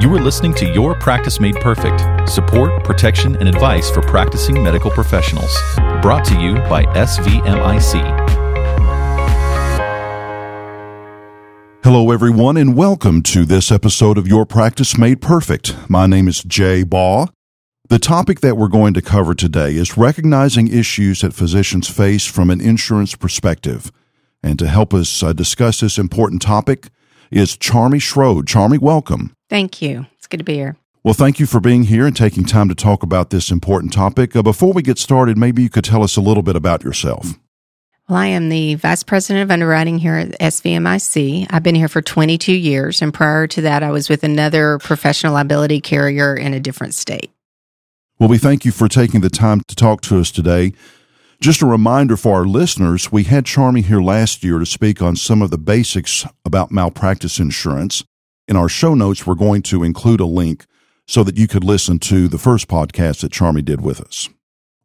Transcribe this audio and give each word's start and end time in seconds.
You 0.00 0.14
are 0.14 0.20
listening 0.20 0.54
to 0.54 0.72
Your 0.72 0.94
Practice 0.94 1.40
Made 1.40 1.56
Perfect 1.56 2.30
support, 2.30 2.84
protection, 2.84 3.34
and 3.38 3.48
advice 3.48 3.90
for 3.90 4.00
practicing 4.00 4.62
medical 4.62 4.92
professionals. 4.92 5.52
Brought 6.02 6.24
to 6.26 6.40
you 6.40 6.54
by 6.68 6.84
SVMIC. 6.94 7.94
Hello, 11.82 12.12
everyone, 12.12 12.56
and 12.56 12.76
welcome 12.76 13.22
to 13.22 13.44
this 13.44 13.72
episode 13.72 14.18
of 14.18 14.28
Your 14.28 14.46
Practice 14.46 14.96
Made 14.96 15.20
Perfect. 15.20 15.74
My 15.90 16.06
name 16.06 16.28
is 16.28 16.44
Jay 16.44 16.84
Baugh. 16.84 17.26
The 17.88 17.98
topic 17.98 18.38
that 18.38 18.56
we're 18.56 18.68
going 18.68 18.94
to 18.94 19.02
cover 19.02 19.34
today 19.34 19.74
is 19.74 19.96
recognizing 19.96 20.68
issues 20.68 21.22
that 21.22 21.34
physicians 21.34 21.88
face 21.88 22.24
from 22.24 22.50
an 22.50 22.60
insurance 22.60 23.16
perspective. 23.16 23.90
And 24.44 24.60
to 24.60 24.68
help 24.68 24.94
us 24.94 25.24
uh, 25.24 25.32
discuss 25.32 25.80
this 25.80 25.98
important 25.98 26.40
topic 26.40 26.90
is 27.32 27.56
Charmy 27.56 27.98
Schroed. 27.98 28.44
Charmy, 28.44 28.78
welcome. 28.78 29.34
Thank 29.48 29.80
you. 29.80 30.06
It's 30.16 30.26
good 30.26 30.38
to 30.38 30.44
be 30.44 30.54
here. 30.54 30.76
Well, 31.04 31.14
thank 31.14 31.38
you 31.38 31.46
for 31.46 31.60
being 31.60 31.84
here 31.84 32.06
and 32.06 32.14
taking 32.14 32.44
time 32.44 32.68
to 32.68 32.74
talk 32.74 33.02
about 33.02 33.30
this 33.30 33.50
important 33.50 33.92
topic. 33.92 34.34
Uh, 34.36 34.42
before 34.42 34.72
we 34.72 34.82
get 34.82 34.98
started, 34.98 35.38
maybe 35.38 35.62
you 35.62 35.70
could 35.70 35.84
tell 35.84 36.02
us 36.02 36.16
a 36.16 36.20
little 36.20 36.42
bit 36.42 36.56
about 36.56 36.84
yourself. 36.84 37.38
Well, 38.08 38.18
I 38.18 38.26
am 38.26 38.48
the 38.48 38.74
Vice 38.74 39.02
President 39.02 39.42
of 39.42 39.50
Underwriting 39.50 39.98
here 39.98 40.16
at 40.16 40.38
SVMIC. 40.40 41.46
I've 41.50 41.62
been 41.62 41.74
here 41.74 41.88
for 41.88 42.02
22 42.02 42.52
years, 42.52 43.00
and 43.00 43.12
prior 43.12 43.46
to 43.46 43.60
that, 43.62 43.82
I 43.82 43.90
was 43.90 44.08
with 44.08 44.24
another 44.24 44.78
professional 44.78 45.34
liability 45.34 45.80
carrier 45.80 46.34
in 46.34 46.52
a 46.54 46.60
different 46.60 46.94
state. 46.94 47.30
Well, 48.18 48.28
we 48.28 48.38
thank 48.38 48.64
you 48.64 48.72
for 48.72 48.88
taking 48.88 49.20
the 49.20 49.30
time 49.30 49.60
to 49.68 49.76
talk 49.76 50.00
to 50.02 50.18
us 50.18 50.30
today. 50.30 50.72
Just 51.40 51.62
a 51.62 51.66
reminder 51.66 52.16
for 52.16 52.34
our 52.34 52.46
listeners, 52.46 53.12
we 53.12 53.24
had 53.24 53.44
Charmy 53.44 53.84
here 53.84 54.00
last 54.00 54.42
year 54.42 54.58
to 54.58 54.66
speak 54.66 55.00
on 55.00 55.14
some 55.14 55.40
of 55.40 55.50
the 55.50 55.58
basics 55.58 56.26
about 56.44 56.72
malpractice 56.72 57.38
insurance. 57.38 58.02
In 58.48 58.56
our 58.56 58.68
show 58.70 58.94
notes, 58.94 59.26
we're 59.26 59.34
going 59.34 59.60
to 59.64 59.84
include 59.84 60.20
a 60.20 60.24
link 60.24 60.64
so 61.06 61.22
that 61.22 61.36
you 61.36 61.46
could 61.46 61.64
listen 61.64 61.98
to 61.98 62.28
the 62.28 62.38
first 62.38 62.66
podcast 62.66 63.20
that 63.20 63.30
Charmy 63.30 63.62
did 63.62 63.82
with 63.82 64.00
us. 64.00 64.30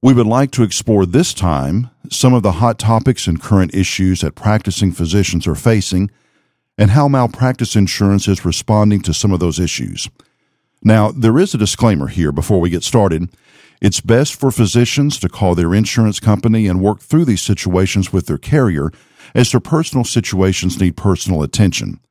We 0.02 0.14
would 0.14 0.28
like 0.28 0.52
to 0.52 0.64
explore 0.64 1.06
this 1.06 1.34
time 1.34 1.90
some 2.10 2.34
of 2.34 2.44
the 2.44 2.54
hot 2.54 2.78
topics 2.78 3.26
and 3.26 3.42
current 3.42 3.74
issues 3.74 4.20
that 4.20 4.36
practicing 4.36 4.92
physicians 4.92 5.48
are 5.48 5.56
facing 5.56 6.12
and 6.78 6.92
how 6.92 7.08
malpractice 7.08 7.78
insurance 7.78 8.28
is 8.28 8.44
responding 8.44 9.00
to 9.04 9.14
some 9.14 9.32
of 9.32 9.40
those 9.40 9.60
issues. 9.60 10.10
Now, 10.84 11.12
there 11.12 11.40
is 11.40 11.54
a 11.54 11.58
disclaimer 11.58 12.08
here 12.08 12.34
before 12.34 12.60
we 12.60 12.70
get 12.70 12.84
started. 12.84 13.30
It's 13.82 14.02
best 14.02 14.36
for 14.36 14.52
physicians 14.52 15.18
to 15.20 15.30
call 15.30 15.56
their 15.56 15.74
insurance 15.74 16.20
company 16.20 16.68
and 16.68 16.82
work 16.82 17.00
through 17.00 17.24
these 17.24 17.42
situations 17.42 18.12
with 18.12 18.28
their 18.28 18.38
carrier, 18.38 18.92
as 19.34 19.52
their 19.52 19.62
personal 19.62 20.04
situations 20.04 20.82
need 20.82 20.98
personal 20.98 21.44
attention. 21.44 22.02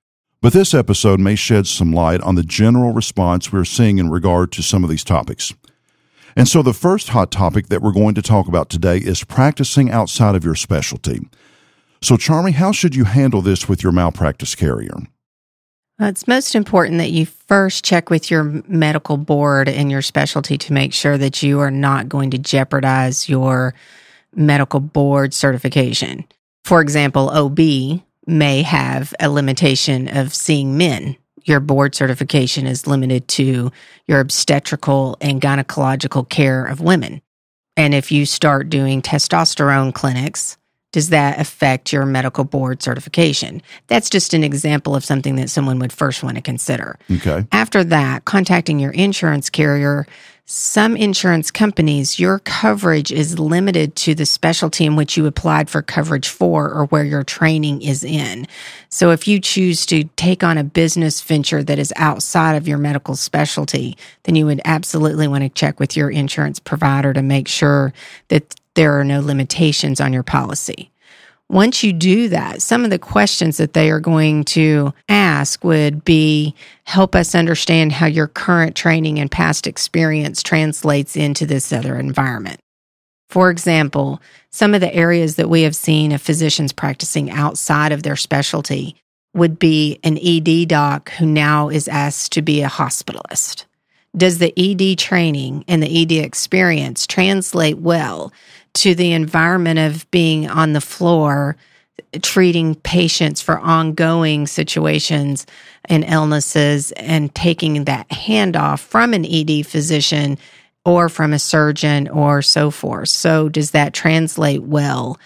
But 0.42 0.52
this 0.52 0.74
episode 0.74 1.20
may 1.20 1.36
shed 1.36 1.68
some 1.68 1.92
light 1.92 2.20
on 2.20 2.34
the 2.34 2.42
general 2.42 2.92
response 2.92 3.52
we're 3.52 3.64
seeing 3.64 3.98
in 3.98 4.10
regard 4.10 4.50
to 4.52 4.62
some 4.62 4.82
of 4.82 4.90
these 4.90 5.04
topics. 5.04 5.54
And 6.34 6.48
so, 6.48 6.62
the 6.62 6.72
first 6.72 7.10
hot 7.10 7.30
topic 7.30 7.68
that 7.68 7.80
we're 7.80 7.92
going 7.92 8.16
to 8.16 8.22
talk 8.22 8.48
about 8.48 8.68
today 8.68 8.96
is 8.96 9.22
practicing 9.22 9.92
outside 9.92 10.34
of 10.34 10.44
your 10.44 10.56
specialty. 10.56 11.20
So, 12.02 12.16
Charmy, 12.16 12.54
how 12.54 12.72
should 12.72 12.96
you 12.96 13.04
handle 13.04 13.40
this 13.40 13.68
with 13.68 13.84
your 13.84 13.92
malpractice 13.92 14.56
carrier? 14.56 14.96
It's 16.00 16.26
most 16.26 16.56
important 16.56 16.98
that 16.98 17.12
you 17.12 17.26
first 17.26 17.84
check 17.84 18.10
with 18.10 18.28
your 18.28 18.42
medical 18.66 19.18
board 19.18 19.68
and 19.68 19.92
your 19.92 20.02
specialty 20.02 20.58
to 20.58 20.72
make 20.72 20.92
sure 20.92 21.16
that 21.18 21.44
you 21.44 21.60
are 21.60 21.70
not 21.70 22.08
going 22.08 22.32
to 22.32 22.38
jeopardize 22.38 23.28
your 23.28 23.74
medical 24.34 24.80
board 24.80 25.34
certification. 25.34 26.24
For 26.64 26.80
example, 26.80 27.30
OB 27.30 28.02
may 28.26 28.62
have 28.62 29.14
a 29.20 29.28
limitation 29.28 30.08
of 30.08 30.34
seeing 30.34 30.76
men. 30.76 31.16
Your 31.44 31.60
board 31.60 31.94
certification 31.94 32.66
is 32.66 32.86
limited 32.86 33.26
to 33.28 33.72
your 34.06 34.20
obstetrical 34.20 35.16
and 35.20 35.40
gynecological 35.40 36.28
care 36.28 36.64
of 36.64 36.80
women. 36.80 37.20
And 37.76 37.94
if 37.94 38.12
you 38.12 38.26
start 38.26 38.68
doing 38.68 39.02
testosterone 39.02 39.94
clinics, 39.94 40.56
does 40.92 41.08
that 41.08 41.40
affect 41.40 41.92
your 41.92 42.04
medical 42.04 42.44
board 42.44 42.82
certification? 42.82 43.62
That's 43.86 44.10
just 44.10 44.34
an 44.34 44.44
example 44.44 44.94
of 44.94 45.04
something 45.04 45.36
that 45.36 45.48
someone 45.48 45.78
would 45.78 45.92
first 45.92 46.22
want 46.22 46.36
to 46.36 46.42
consider. 46.42 46.98
Okay. 47.10 47.46
After 47.50 47.82
that, 47.84 48.26
contacting 48.26 48.78
your 48.78 48.92
insurance 48.92 49.48
carrier, 49.48 50.06
some 50.44 50.96
insurance 50.96 51.50
companies, 51.50 52.18
your 52.18 52.40
coverage 52.40 53.12
is 53.12 53.38
limited 53.38 53.94
to 53.96 54.14
the 54.14 54.26
specialty 54.26 54.84
in 54.84 54.96
which 54.96 55.16
you 55.16 55.26
applied 55.26 55.70
for 55.70 55.82
coverage 55.82 56.28
for 56.28 56.68
or 56.68 56.86
where 56.86 57.04
your 57.04 57.22
training 57.22 57.80
is 57.80 58.02
in. 58.02 58.46
So 58.88 59.12
if 59.12 59.28
you 59.28 59.38
choose 59.40 59.86
to 59.86 60.04
take 60.16 60.42
on 60.42 60.58
a 60.58 60.64
business 60.64 61.22
venture 61.22 61.62
that 61.62 61.78
is 61.78 61.92
outside 61.96 62.56
of 62.56 62.66
your 62.66 62.78
medical 62.78 63.14
specialty, 63.14 63.96
then 64.24 64.34
you 64.34 64.44
would 64.46 64.60
absolutely 64.64 65.28
want 65.28 65.44
to 65.44 65.48
check 65.48 65.78
with 65.78 65.96
your 65.96 66.10
insurance 66.10 66.58
provider 66.58 67.12
to 67.12 67.22
make 67.22 67.46
sure 67.46 67.92
that 68.28 68.54
there 68.74 68.98
are 68.98 69.04
no 69.04 69.20
limitations 69.20 70.00
on 70.00 70.12
your 70.12 70.24
policy. 70.24 70.90
Once 71.52 71.84
you 71.84 71.92
do 71.92 72.30
that, 72.30 72.62
some 72.62 72.82
of 72.82 72.88
the 72.88 72.98
questions 72.98 73.58
that 73.58 73.74
they 73.74 73.90
are 73.90 74.00
going 74.00 74.42
to 74.42 74.90
ask 75.10 75.62
would 75.62 76.02
be 76.02 76.54
help 76.84 77.14
us 77.14 77.34
understand 77.34 77.92
how 77.92 78.06
your 78.06 78.26
current 78.26 78.74
training 78.74 79.18
and 79.18 79.30
past 79.30 79.66
experience 79.66 80.42
translates 80.42 81.14
into 81.14 81.44
this 81.44 81.70
other 81.70 81.98
environment. 81.98 82.58
For 83.28 83.50
example, 83.50 84.22
some 84.50 84.72
of 84.72 84.80
the 84.80 84.94
areas 84.94 85.36
that 85.36 85.50
we 85.50 85.60
have 85.62 85.76
seen 85.76 86.12
of 86.12 86.22
physicians 86.22 86.72
practicing 86.72 87.30
outside 87.30 87.92
of 87.92 88.02
their 88.02 88.16
specialty 88.16 88.96
would 89.34 89.58
be 89.58 90.00
an 90.04 90.18
ED 90.22 90.68
doc 90.68 91.10
who 91.12 91.26
now 91.26 91.68
is 91.68 91.86
asked 91.86 92.32
to 92.32 92.40
be 92.40 92.62
a 92.62 92.68
hospitalist. 92.68 93.66
Does 94.16 94.38
the 94.38 94.54
ED 94.58 94.98
training 94.98 95.66
and 95.68 95.82
the 95.82 96.02
ED 96.02 96.12
experience 96.12 97.06
translate 97.06 97.78
well 97.78 98.32
to 98.74 98.94
the 98.94 99.12
environment 99.12 99.78
of 99.78 100.10
being 100.10 100.48
on 100.48 100.72
the 100.72 100.80
floor 100.80 101.56
treating 102.22 102.74
patients 102.74 103.40
for 103.40 103.58
ongoing 103.58 104.46
situations 104.46 105.46
and 105.86 106.04
illnesses 106.04 106.92
and 106.92 107.34
taking 107.34 107.84
that 107.84 108.08
handoff 108.10 108.80
from 108.80 109.14
an 109.14 109.24
ED 109.24 109.66
physician 109.66 110.38
or 110.84 111.08
from 111.08 111.32
a 111.32 111.38
surgeon 111.38 112.08
or 112.08 112.42
so 112.42 112.70
forth. 112.70 113.08
So, 113.08 113.48
does 113.48 113.70
that 113.70 113.94
translate 113.94 114.62
well? 114.62 115.18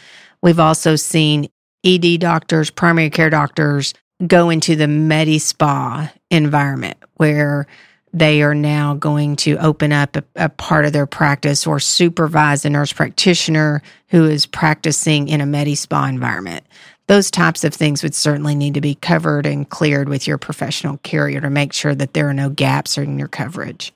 We've 0.42 0.60
also 0.60 0.96
seen 0.96 1.48
ED 1.84 2.20
doctors, 2.20 2.70
primary 2.70 3.10
care 3.10 3.30
doctors 3.30 3.94
go 4.26 4.50
into 4.50 4.76
the 4.76 4.88
Medi 4.88 5.38
Spa 5.38 6.12
environment 6.30 6.96
where 7.16 7.66
they 8.16 8.40
are 8.40 8.54
now 8.54 8.94
going 8.94 9.36
to 9.36 9.58
open 9.58 9.92
up 9.92 10.16
a, 10.16 10.24
a, 10.36 10.48
part 10.48 10.86
of 10.86 10.94
their 10.94 11.06
practice 11.06 11.66
or 11.66 11.78
supervise 11.78 12.64
a 12.64 12.70
nurse 12.70 12.90
practitioner 12.90 13.82
who 14.08 14.24
is 14.24 14.46
practicing 14.46 15.28
in 15.28 15.42
a 15.42 15.46
med 15.46 15.76
spa 15.76 16.06
environment. 16.06 16.64
Those 17.08 17.30
types 17.30 17.62
of 17.62 17.74
things 17.74 18.02
would 18.02 18.14
certainly 18.14 18.54
need 18.54 18.72
to 18.72 18.80
be 18.80 18.94
covered 18.94 19.44
and 19.44 19.68
cleared 19.68 20.08
with 20.08 20.26
your 20.26 20.38
professional 20.38 20.96
carrier 20.98 21.42
to 21.42 21.50
make 21.50 21.74
sure 21.74 21.94
that 21.94 22.14
there 22.14 22.26
are 22.26 22.34
no 22.34 22.48
gaps 22.48 22.96
in 22.96 23.18
your 23.18 23.28
coverage. 23.28 23.92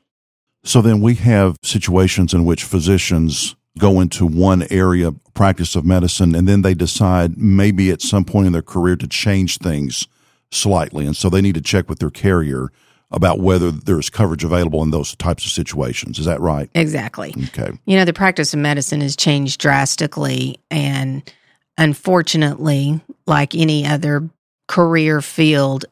So 0.65 0.83
then 0.83 1.01
we 1.01 1.15
have 1.15 1.57
situations 1.65 2.35
in 2.35 2.45
which 2.45 2.65
physicians 2.65 3.57
go 3.79 4.01
into 4.01 4.27
one 4.27 4.67
area 4.71 5.13
practice 5.33 5.75
of 5.75 5.87
medicine 5.87 6.35
and 6.35 6.47
then 6.47 6.61
they 6.61 6.75
decide 6.75 7.39
maybe 7.39 7.91
at 7.91 8.03
some 8.03 8.27
point 8.27 8.49
in 8.49 8.53
their 8.53 8.61
career 8.61 8.97
to 8.97 9.09
change 9.09 9.57
things 9.59 10.07
slightly 10.51 11.07
and 11.07 11.17
so 11.17 11.31
they 11.31 11.41
need 11.41 11.55
to 11.55 11.61
check 11.63 11.89
with 11.89 12.01
their 12.01 12.11
carrier 12.11 12.69
about 13.11 13.41
whether 13.41 13.71
there's 13.71 14.09
coverage 14.09 14.45
available 14.45 14.83
in 14.83 14.91
those 14.91 15.17
types 15.17 15.45
of 15.45 15.51
situations. 15.51 16.19
Is 16.19 16.27
that 16.27 16.41
right? 16.41 16.71
Exactly. 16.75 17.35
Okay. 17.49 17.73
You 17.85 17.97
know, 17.97 18.05
the 18.05 18.13
practice 18.13 18.55
of 18.55 18.61
medicine 18.61 19.01
has 19.01 19.17
changed 19.17 19.61
drastically. 19.61 20.61
And 20.71 21.23
unfortunately, 21.77 23.01
like 23.27 23.55
any 23.55 23.87
other 23.87 24.29
career 24.69 25.21
field, 25.21 25.85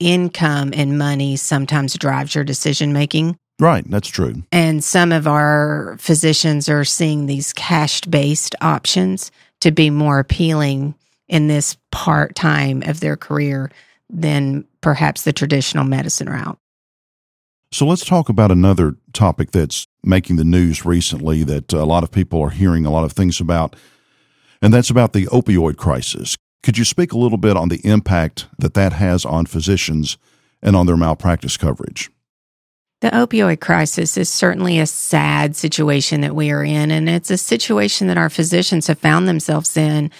income 0.00 0.72
and 0.74 0.98
money 0.98 1.36
sometimes 1.36 1.94
drives 1.94 2.34
your 2.34 2.44
decision 2.44 2.92
making. 2.92 3.36
Right, 3.60 3.88
that's 3.88 4.08
true. 4.08 4.42
And 4.50 4.82
some 4.82 5.12
of 5.12 5.28
our 5.28 5.96
physicians 6.00 6.68
are 6.68 6.84
seeing 6.84 7.26
these 7.26 7.52
cash 7.52 8.00
based 8.02 8.56
options 8.60 9.30
to 9.60 9.70
be 9.70 9.90
more 9.90 10.18
appealing 10.18 10.94
in 11.28 11.46
this 11.46 11.76
part 11.92 12.34
time 12.34 12.82
of 12.82 13.00
their 13.00 13.16
career 13.16 13.70
than 14.14 14.64
perhaps 14.80 15.22
the 15.22 15.32
traditional 15.32 15.84
medicine 15.84 16.28
route. 16.28 16.58
So 17.72 17.84
let's 17.86 18.04
talk 18.04 18.28
about 18.28 18.52
another 18.52 18.94
topic 19.12 19.50
that's 19.50 19.88
making 20.04 20.36
the 20.36 20.44
news 20.44 20.84
recently 20.84 21.42
that 21.42 21.72
a 21.72 21.84
lot 21.84 22.04
of 22.04 22.12
people 22.12 22.40
are 22.40 22.50
hearing 22.50 22.86
a 22.86 22.90
lot 22.90 23.04
of 23.04 23.12
things 23.12 23.40
about, 23.40 23.74
and 24.62 24.72
that's 24.72 24.90
about 24.90 25.12
the 25.12 25.26
opioid 25.26 25.76
crisis. 25.76 26.36
Could 26.62 26.78
you 26.78 26.84
speak 26.84 27.12
a 27.12 27.18
little 27.18 27.36
bit 27.36 27.56
on 27.56 27.68
the 27.68 27.84
impact 27.84 28.46
that 28.58 28.74
that 28.74 28.92
has 28.92 29.24
on 29.24 29.46
physicians 29.46 30.16
and 30.62 30.76
on 30.76 30.86
their 30.86 30.96
malpractice 30.96 31.56
coverage? 31.56 32.10
The 33.00 33.10
opioid 33.10 33.60
crisis 33.60 34.16
is 34.16 34.30
certainly 34.30 34.78
a 34.78 34.86
sad 34.86 35.56
situation 35.56 36.20
that 36.20 36.36
we 36.36 36.52
are 36.52 36.64
in, 36.64 36.90
and 36.90 37.08
it's 37.08 37.30
a 37.30 37.36
situation 37.36 38.06
that 38.06 38.16
our 38.16 38.30
physicians 38.30 38.86
have 38.86 38.98
found 38.98 39.26
themselves 39.26 39.76
in 39.76 40.10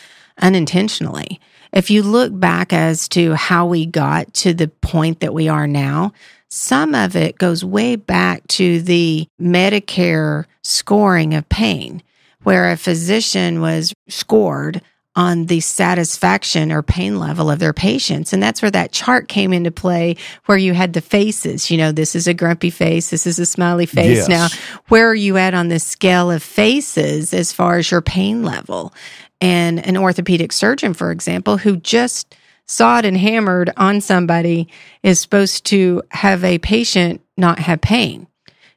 unintentionally. 0.43 1.40
If 1.75 1.91
you 1.91 2.05
look 2.05 2.38
back 2.38 2.73
as 2.73 3.09
to 3.09 3.35
how 3.35 3.67
we 3.67 3.85
got 3.85 4.32
to 4.35 4.55
the 4.55 4.69
point 4.69 5.21
that 5.21 5.35
we 5.35 5.49
are 5.49 5.67
now, 5.67 6.12
some 6.49 6.94
of 6.94 7.17
it 7.17 7.37
goes 7.37 7.65
way 7.65 7.97
back 7.97 8.47
to 8.49 8.81
the 8.81 9.26
Medicare 9.41 10.44
scoring 10.62 11.35
of 11.35 11.49
pain, 11.49 12.00
where 12.44 12.71
a 12.71 12.76
physician 12.76 13.61
was 13.61 13.93
scored 14.09 14.82
on 15.17 15.47
the 15.47 15.61
satisfaction 15.61 16.73
or 16.73 16.82
pain 16.82 17.19
level 17.19 17.49
of 17.50 17.61
their 17.61 17.73
patients. 17.73 18.32
And 18.32 18.43
that's 18.43 18.61
where 18.61 18.71
that 18.73 18.91
chart 18.91 19.29
came 19.29 19.53
into 19.53 19.71
play, 19.71 20.17
where 20.47 20.59
you 20.59 20.75
had 20.75 20.93
the 20.93 21.00
faces. 21.00 21.71
You 21.71 21.79
know, 21.79 21.93
this 21.93 22.17
is 22.17 22.26
a 22.26 22.35
grumpy 22.35 22.71
face, 22.71 23.11
this 23.11 23.26
is 23.26 23.38
a 23.38 23.47
smiley 23.47 23.87
face. 23.87 24.29
Yes. 24.29 24.29
Now, 24.29 24.49
where 24.88 25.09
are 25.09 25.15
you 25.15 25.37
at 25.37 25.55
on 25.55 25.69
the 25.69 25.79
scale 25.79 26.31
of 26.31 26.43
faces 26.43 27.32
as 27.32 27.53
far 27.53 27.79
as 27.79 27.91
your 27.91 28.03
pain 28.03 28.43
level? 28.43 28.93
And 29.41 29.85
an 29.87 29.97
orthopedic 29.97 30.53
surgeon, 30.53 30.95
for 30.95 31.11
example, 31.11 31.59
who 31.59 31.77
just 31.77 32.35
sawed 32.67 33.05
and 33.05 33.17
hammered 33.17 33.71
on 33.77 34.01
somebody 34.01 34.69
is 35.03 35.21
supposed 35.21 35.67
to 35.67 36.03
have 36.11 36.45
a 36.45 36.59
patient 36.59 37.21
not 37.37 37.59
have 37.59 37.81
pain. 37.81 38.27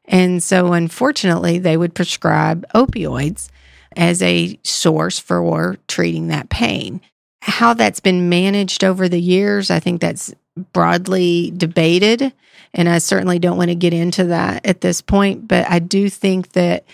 And 0.05 0.41
so, 0.41 0.73
unfortunately, 0.73 1.59
they 1.59 1.77
would 1.77 1.93
prescribe 1.93 2.65
opioids 2.73 3.49
as 3.95 4.21
a 4.21 4.59
source 4.63 5.19
for 5.19 5.77
treating 5.87 6.27
that 6.27 6.49
pain. 6.49 7.01
How 7.41 7.73
that's 7.73 7.99
been 7.99 8.29
managed 8.29 8.83
over 8.83 9.09
the 9.09 9.19
years, 9.19 9.69
I 9.69 9.79
think 9.79 10.01
that's 10.01 10.33
broadly 10.73 11.51
debated. 11.55 12.33
And 12.73 12.89
I 12.89 12.97
certainly 12.99 13.39
don't 13.39 13.57
want 13.57 13.69
to 13.69 13.75
get 13.75 13.93
into 13.93 14.25
that 14.25 14.65
at 14.65 14.81
this 14.81 15.01
point. 15.01 15.47
But 15.47 15.69
I 15.69 15.79
do 15.79 16.09
think 16.09 16.53
that 16.53 16.85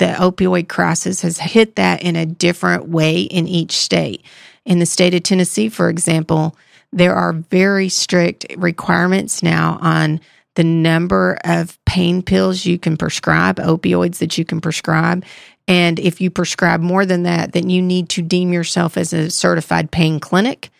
the 0.00 0.06
opioid 0.06 0.66
crisis 0.66 1.20
has 1.20 1.38
hit 1.38 1.76
that 1.76 2.02
in 2.02 2.16
a 2.16 2.24
different 2.24 2.88
way 2.88 3.20
in 3.20 3.46
each 3.46 3.72
state. 3.72 4.24
In 4.64 4.78
the 4.78 4.86
state 4.86 5.12
of 5.12 5.22
Tennessee, 5.22 5.68
for 5.68 5.90
example, 5.90 6.56
there 6.90 7.14
are 7.14 7.34
very 7.34 7.90
strict 7.90 8.46
requirements 8.56 9.42
now 9.42 9.78
on 9.82 10.18
the 10.54 10.64
number 10.64 11.38
of 11.44 11.78
pain 11.84 12.22
pills 12.22 12.64
you 12.64 12.78
can 12.78 12.96
prescribe, 12.96 13.56
opioids 13.56 14.18
that 14.18 14.38
you 14.38 14.44
can 14.46 14.62
prescribe. 14.62 15.22
And 15.68 16.00
if 16.00 16.18
you 16.18 16.30
prescribe 16.30 16.80
more 16.80 17.04
than 17.04 17.24
that, 17.24 17.52
then 17.52 17.68
you 17.68 17.82
need 17.82 18.08
to 18.10 18.22
deem 18.22 18.54
yourself 18.54 18.96
as 18.96 19.12
a 19.12 19.28
certified 19.28 19.90
pain 19.90 20.18
clinic. 20.18 20.70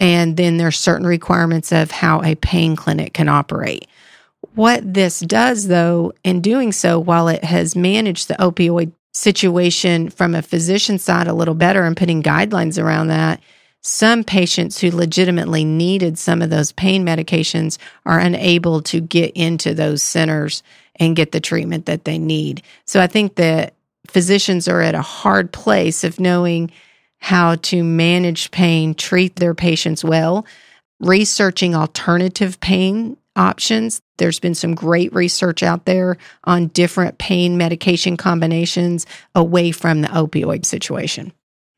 And 0.00 0.36
then 0.36 0.56
there's 0.56 0.76
certain 0.76 1.06
requirements 1.06 1.70
of 1.70 1.92
how 1.92 2.22
a 2.22 2.34
pain 2.34 2.74
clinic 2.74 3.14
can 3.14 3.28
operate. 3.28 3.86
What 4.54 4.94
this 4.94 5.20
does, 5.20 5.66
though, 5.66 6.12
in 6.22 6.40
doing 6.40 6.70
so, 6.72 6.98
while 6.98 7.28
it 7.28 7.42
has 7.44 7.74
managed 7.74 8.28
the 8.28 8.34
opioid 8.34 8.92
situation 9.12 10.10
from 10.10 10.34
a 10.34 10.42
physician 10.42 10.98
side 10.98 11.26
a 11.26 11.34
little 11.34 11.54
better 11.54 11.84
and 11.84 11.96
putting 11.96 12.22
guidelines 12.22 12.82
around 12.82 13.08
that, 13.08 13.40
some 13.80 14.24
patients 14.24 14.80
who 14.80 14.90
legitimately 14.90 15.64
needed 15.64 16.18
some 16.18 16.40
of 16.40 16.50
those 16.50 16.72
pain 16.72 17.04
medications 17.04 17.78
are 18.06 18.18
unable 18.18 18.80
to 18.82 19.00
get 19.00 19.32
into 19.32 19.74
those 19.74 20.02
centers 20.02 20.62
and 20.96 21.16
get 21.16 21.32
the 21.32 21.40
treatment 21.40 21.86
that 21.86 22.04
they 22.04 22.18
need. 22.18 22.62
So 22.86 23.00
I 23.00 23.08
think 23.08 23.34
that 23.34 23.74
physicians 24.06 24.68
are 24.68 24.80
at 24.80 24.94
a 24.94 25.02
hard 25.02 25.52
place 25.52 26.04
of 26.04 26.20
knowing 26.20 26.70
how 27.18 27.56
to 27.56 27.82
manage 27.82 28.50
pain, 28.52 28.94
treat 28.94 29.36
their 29.36 29.54
patients 29.54 30.04
well, 30.04 30.46
researching 31.00 31.74
alternative 31.74 32.60
pain 32.60 33.16
options. 33.36 34.00
There's 34.18 34.40
been 34.40 34.54
some 34.54 34.74
great 34.74 35.12
research 35.12 35.62
out 35.62 35.86
there 35.86 36.16
on 36.44 36.68
different 36.68 37.18
pain 37.18 37.56
medication 37.56 38.16
combinations 38.16 39.06
away 39.34 39.72
from 39.72 40.02
the 40.02 40.08
opioid 40.08 40.64
situation. 40.64 41.32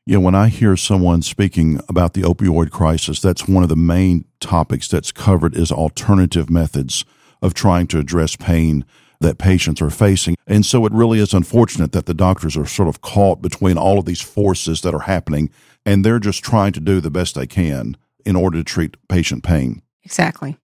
Yeah, 0.05 0.17
when 0.19 0.35
I 0.35 0.47
hear 0.47 0.77
someone 0.77 1.21
speaking 1.21 1.81
about 1.89 2.13
the 2.13 2.21
opioid 2.21 2.71
crisis, 2.71 3.19
that's 3.19 3.47
one 3.47 3.63
of 3.63 3.69
the 3.69 3.75
main 3.75 4.23
topics 4.39 4.87
that's 4.87 5.11
covered 5.11 5.55
is 5.55 5.71
alternative 5.71 6.49
methods 6.49 7.03
of 7.41 7.53
trying 7.53 7.87
to 7.87 7.99
address 7.99 8.35
pain 8.35 8.85
that 9.19 9.37
patients 9.37 9.81
are 9.81 9.89
facing. 9.89 10.35
And 10.45 10.65
so 10.65 10.85
it 10.85 10.93
really 10.93 11.19
is 11.19 11.33
unfortunate 11.33 11.91
that 11.91 12.05
the 12.05 12.13
doctors 12.13 12.55
are 12.55 12.65
sort 12.65 12.87
of 12.87 13.01
caught 13.01 13.41
between 13.41 13.77
all 13.77 13.99
of 13.99 14.05
these 14.05 14.21
forces 14.21 14.81
that 14.81 14.93
are 14.93 15.01
happening 15.01 15.49
and 15.85 16.05
they're 16.05 16.19
just 16.19 16.43
trying 16.43 16.71
to 16.73 16.79
do 16.79 17.01
the 17.01 17.11
best 17.11 17.35
they 17.35 17.47
can 17.47 17.97
in 18.25 18.35
order 18.35 18.57
to 18.57 18.63
treat 18.63 18.95
patient 19.07 19.43
pain. 19.43 19.81
Exactly. 20.03 20.57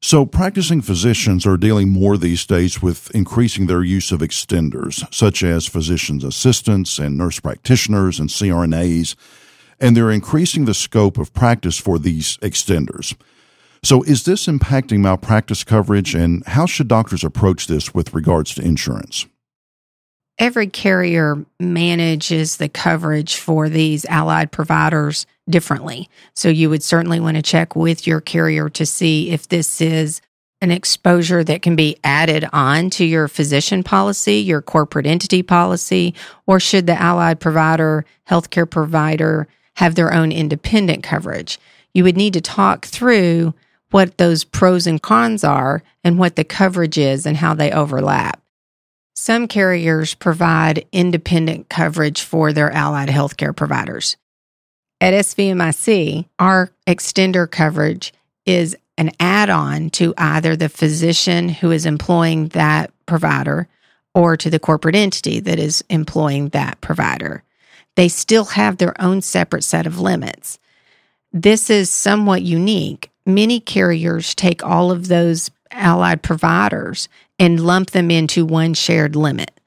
So, 0.00 0.24
practicing 0.24 0.80
physicians 0.80 1.44
are 1.44 1.56
dealing 1.56 1.88
more 1.88 2.16
these 2.16 2.46
days 2.46 2.80
with 2.80 3.10
increasing 3.14 3.66
their 3.66 3.82
use 3.82 4.12
of 4.12 4.20
extenders, 4.20 5.12
such 5.12 5.42
as 5.42 5.66
physician's 5.66 6.22
assistants 6.22 7.00
and 7.00 7.18
nurse 7.18 7.40
practitioners 7.40 8.20
and 8.20 8.28
CRNAs, 8.28 9.16
and 9.80 9.96
they're 9.96 10.12
increasing 10.12 10.66
the 10.66 10.74
scope 10.74 11.18
of 11.18 11.34
practice 11.34 11.78
for 11.78 11.98
these 11.98 12.36
extenders. 12.38 13.16
So, 13.82 14.02
is 14.04 14.24
this 14.24 14.46
impacting 14.46 15.00
malpractice 15.00 15.64
coverage, 15.64 16.14
and 16.14 16.46
how 16.46 16.66
should 16.66 16.86
doctors 16.86 17.24
approach 17.24 17.66
this 17.66 17.92
with 17.92 18.14
regards 18.14 18.54
to 18.54 18.62
insurance? 18.62 19.26
Every 20.38 20.68
carrier 20.68 21.44
manages 21.58 22.58
the 22.58 22.68
coverage 22.68 23.36
for 23.36 23.68
these 23.68 24.04
allied 24.04 24.52
providers 24.52 25.26
differently. 25.48 26.08
So, 26.34 26.48
you 26.48 26.70
would 26.70 26.82
certainly 26.82 27.20
want 27.20 27.36
to 27.36 27.42
check 27.42 27.76
with 27.76 28.06
your 28.06 28.20
carrier 28.20 28.68
to 28.70 28.86
see 28.86 29.30
if 29.30 29.48
this 29.48 29.80
is 29.80 30.20
an 30.60 30.70
exposure 30.70 31.44
that 31.44 31.62
can 31.62 31.76
be 31.76 31.96
added 32.02 32.48
on 32.52 32.90
to 32.90 33.04
your 33.04 33.28
physician 33.28 33.82
policy, 33.82 34.36
your 34.36 34.60
corporate 34.60 35.06
entity 35.06 35.42
policy, 35.42 36.14
or 36.46 36.58
should 36.58 36.86
the 36.86 37.00
allied 37.00 37.38
provider, 37.38 38.04
healthcare 38.28 38.68
provider 38.68 39.46
have 39.76 39.94
their 39.94 40.12
own 40.12 40.32
independent 40.32 41.02
coverage? 41.02 41.58
You 41.94 42.04
would 42.04 42.16
need 42.16 42.32
to 42.34 42.40
talk 42.40 42.86
through 42.86 43.54
what 43.90 44.18
those 44.18 44.44
pros 44.44 44.86
and 44.86 45.00
cons 45.00 45.44
are 45.44 45.82
and 46.04 46.18
what 46.18 46.36
the 46.36 46.44
coverage 46.44 46.98
is 46.98 47.24
and 47.24 47.36
how 47.36 47.54
they 47.54 47.70
overlap. 47.70 48.40
Some 49.14 49.48
carriers 49.48 50.14
provide 50.14 50.86
independent 50.92 51.68
coverage 51.68 52.22
for 52.22 52.52
their 52.52 52.70
allied 52.70 53.08
healthcare 53.08 53.54
providers. 53.54 54.16
At 55.00 55.14
SVMIC, 55.14 56.26
our 56.40 56.72
extender 56.86 57.48
coverage 57.48 58.12
is 58.44 58.76
an 58.96 59.12
add 59.20 59.48
on 59.48 59.90
to 59.90 60.12
either 60.18 60.56
the 60.56 60.68
physician 60.68 61.48
who 61.48 61.70
is 61.70 61.86
employing 61.86 62.48
that 62.48 62.90
provider 63.06 63.68
or 64.12 64.36
to 64.36 64.50
the 64.50 64.58
corporate 64.58 64.96
entity 64.96 65.38
that 65.38 65.60
is 65.60 65.84
employing 65.88 66.48
that 66.48 66.80
provider. 66.80 67.44
They 67.94 68.08
still 68.08 68.46
have 68.46 68.78
their 68.78 69.00
own 69.00 69.22
separate 69.22 69.62
set 69.62 69.86
of 69.86 70.00
limits. 70.00 70.58
This 71.32 71.70
is 71.70 71.90
somewhat 71.90 72.42
unique. 72.42 73.10
Many 73.24 73.60
carriers 73.60 74.34
take 74.34 74.64
all 74.64 74.90
of 74.90 75.06
those 75.06 75.50
allied 75.70 76.22
providers 76.22 77.08
and 77.38 77.64
lump 77.64 77.90
them 77.90 78.10
into 78.10 78.44
one 78.44 78.74
shared 78.74 79.14
limit. 79.14 79.57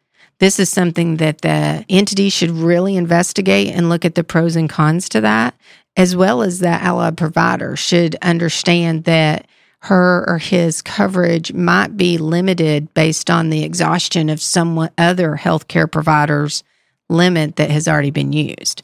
This 0.41 0.59
is 0.59 0.71
something 0.71 1.17
that 1.17 1.41
the 1.41 1.85
entity 1.87 2.31
should 2.31 2.49
really 2.49 2.95
investigate 2.95 3.75
and 3.75 3.89
look 3.89 4.05
at 4.05 4.15
the 4.15 4.23
pros 4.23 4.55
and 4.55 4.67
cons 4.67 5.07
to 5.09 5.21
that, 5.21 5.53
as 5.95 6.15
well 6.15 6.41
as 6.41 6.57
the 6.57 6.67
allied 6.67 7.15
provider 7.15 7.75
should 7.75 8.15
understand 8.23 9.03
that 9.03 9.45
her 9.81 10.25
or 10.27 10.39
his 10.39 10.81
coverage 10.81 11.53
might 11.53 11.95
be 11.95 12.17
limited 12.17 12.91
based 12.95 13.29
on 13.29 13.51
the 13.51 13.63
exhaustion 13.63 14.29
of 14.29 14.41
some 14.41 14.89
other 14.97 15.37
healthcare 15.39 15.89
provider's 15.89 16.63
limit 17.07 17.57
that 17.57 17.69
has 17.69 17.87
already 17.87 18.09
been 18.09 18.33
used. 18.33 18.81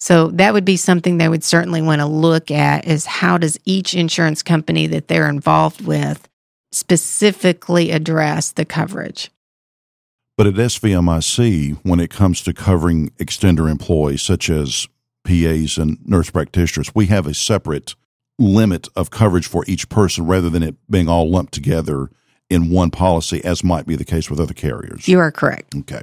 So 0.00 0.28
that 0.28 0.54
would 0.54 0.64
be 0.64 0.78
something 0.78 1.18
they 1.18 1.28
would 1.28 1.44
certainly 1.44 1.82
want 1.82 2.00
to 2.00 2.06
look 2.06 2.50
at 2.50 2.86
is 2.86 3.04
how 3.04 3.36
does 3.36 3.58
each 3.66 3.92
insurance 3.92 4.42
company 4.42 4.86
that 4.86 5.08
they're 5.08 5.28
involved 5.28 5.86
with 5.86 6.26
specifically 6.72 7.90
address 7.90 8.52
the 8.52 8.64
coverage. 8.64 9.30
But 10.36 10.46
at 10.46 10.54
SVMIC, 10.54 11.78
when 11.82 11.98
it 11.98 12.10
comes 12.10 12.42
to 12.42 12.52
covering 12.52 13.10
extender 13.18 13.70
employees 13.70 14.22
such 14.22 14.50
as 14.50 14.86
PAs 15.24 15.78
and 15.78 15.98
nurse 16.06 16.30
practitioners, 16.30 16.94
we 16.94 17.06
have 17.06 17.26
a 17.26 17.34
separate 17.34 17.94
limit 18.38 18.88
of 18.94 19.10
coverage 19.10 19.46
for 19.46 19.64
each 19.66 19.88
person 19.88 20.26
rather 20.26 20.50
than 20.50 20.62
it 20.62 20.76
being 20.90 21.08
all 21.08 21.30
lumped 21.30 21.54
together 21.54 22.10
in 22.50 22.70
one 22.70 22.90
policy, 22.90 23.42
as 23.44 23.64
might 23.64 23.86
be 23.86 23.96
the 23.96 24.04
case 24.04 24.30
with 24.30 24.38
other 24.38 24.54
carriers. 24.54 25.08
You 25.08 25.18
are 25.18 25.32
correct. 25.32 25.74
Okay. 25.74 26.02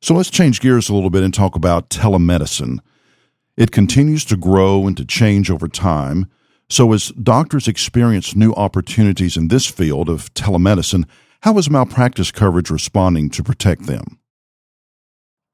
So 0.00 0.14
let's 0.14 0.30
change 0.30 0.60
gears 0.60 0.88
a 0.88 0.94
little 0.94 1.10
bit 1.10 1.24
and 1.24 1.34
talk 1.34 1.56
about 1.56 1.90
telemedicine. 1.90 2.78
It 3.56 3.72
continues 3.72 4.24
to 4.26 4.36
grow 4.36 4.86
and 4.86 4.96
to 4.96 5.04
change 5.04 5.50
over 5.50 5.66
time. 5.66 6.26
So, 6.70 6.92
as 6.92 7.08
doctors 7.08 7.66
experience 7.66 8.36
new 8.36 8.52
opportunities 8.52 9.36
in 9.36 9.48
this 9.48 9.66
field 9.66 10.08
of 10.08 10.32
telemedicine, 10.34 11.08
how 11.42 11.56
is 11.58 11.70
malpractice 11.70 12.30
coverage 12.30 12.70
responding 12.70 13.30
to 13.30 13.42
protect 13.42 13.86
them? 13.86 14.18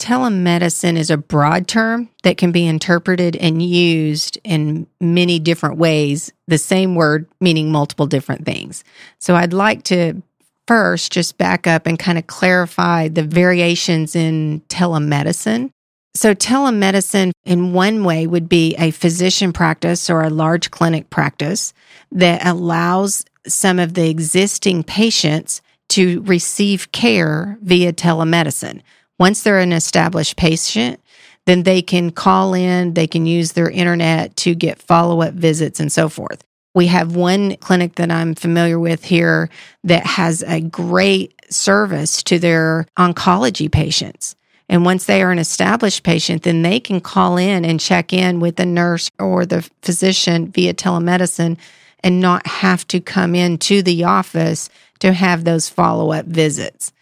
Telemedicine 0.00 0.96
is 0.96 1.10
a 1.10 1.16
broad 1.16 1.68
term 1.68 2.10
that 2.24 2.36
can 2.36 2.52
be 2.52 2.66
interpreted 2.66 3.36
and 3.36 3.62
used 3.62 4.38
in 4.44 4.86
many 5.00 5.38
different 5.38 5.78
ways, 5.78 6.32
the 6.46 6.58
same 6.58 6.94
word 6.94 7.26
meaning 7.40 7.70
multiple 7.70 8.06
different 8.06 8.44
things. 8.44 8.84
So, 9.18 9.34
I'd 9.34 9.52
like 9.52 9.82
to 9.84 10.20
first 10.66 11.12
just 11.12 11.38
back 11.38 11.66
up 11.66 11.86
and 11.86 11.98
kind 11.98 12.18
of 12.18 12.26
clarify 12.26 13.08
the 13.08 13.22
variations 13.22 14.16
in 14.16 14.62
telemedicine. 14.68 15.70
So, 16.14 16.34
telemedicine 16.34 17.32
in 17.44 17.72
one 17.72 18.04
way 18.04 18.26
would 18.26 18.48
be 18.48 18.74
a 18.78 18.90
physician 18.90 19.52
practice 19.52 20.10
or 20.10 20.22
a 20.22 20.30
large 20.30 20.70
clinic 20.70 21.08
practice 21.08 21.72
that 22.12 22.44
allows 22.44 23.24
some 23.46 23.78
of 23.78 23.94
the 23.94 24.10
existing 24.10 24.84
patients 24.84 25.62
to 25.94 26.22
receive 26.22 26.90
care 26.90 27.56
via 27.62 27.92
telemedicine. 27.92 28.80
Once 29.20 29.44
they're 29.44 29.60
an 29.60 29.72
established 29.72 30.36
patient, 30.36 31.00
then 31.46 31.62
they 31.62 31.80
can 31.80 32.10
call 32.10 32.52
in, 32.52 32.94
they 32.94 33.06
can 33.06 33.26
use 33.26 33.52
their 33.52 33.70
internet 33.70 34.34
to 34.34 34.56
get 34.56 34.82
follow 34.82 35.22
up 35.22 35.34
visits 35.34 35.78
and 35.78 35.92
so 35.92 36.08
forth. 36.08 36.42
We 36.74 36.88
have 36.88 37.14
one 37.14 37.54
clinic 37.58 37.94
that 37.94 38.10
I'm 38.10 38.34
familiar 38.34 38.80
with 38.80 39.04
here 39.04 39.50
that 39.84 40.04
has 40.04 40.42
a 40.42 40.60
great 40.60 41.40
service 41.48 42.24
to 42.24 42.40
their 42.40 42.86
oncology 42.98 43.70
patients. 43.70 44.34
And 44.68 44.84
once 44.84 45.04
they 45.06 45.22
are 45.22 45.30
an 45.30 45.38
established 45.38 46.02
patient, 46.02 46.42
then 46.42 46.62
they 46.62 46.80
can 46.80 47.00
call 47.00 47.36
in 47.36 47.64
and 47.64 47.78
check 47.78 48.12
in 48.12 48.40
with 48.40 48.56
the 48.56 48.66
nurse 48.66 49.12
or 49.20 49.46
the 49.46 49.62
physician 49.82 50.50
via 50.50 50.74
telemedicine 50.74 51.56
and 52.02 52.20
not 52.20 52.46
have 52.48 52.86
to 52.88 53.00
come 53.00 53.36
into 53.36 53.80
the 53.80 54.02
office 54.02 54.68
to 55.00 55.12
have 55.12 55.44
those 55.44 55.68
follow 55.68 56.12
up 56.12 56.26
visits. 56.26 56.92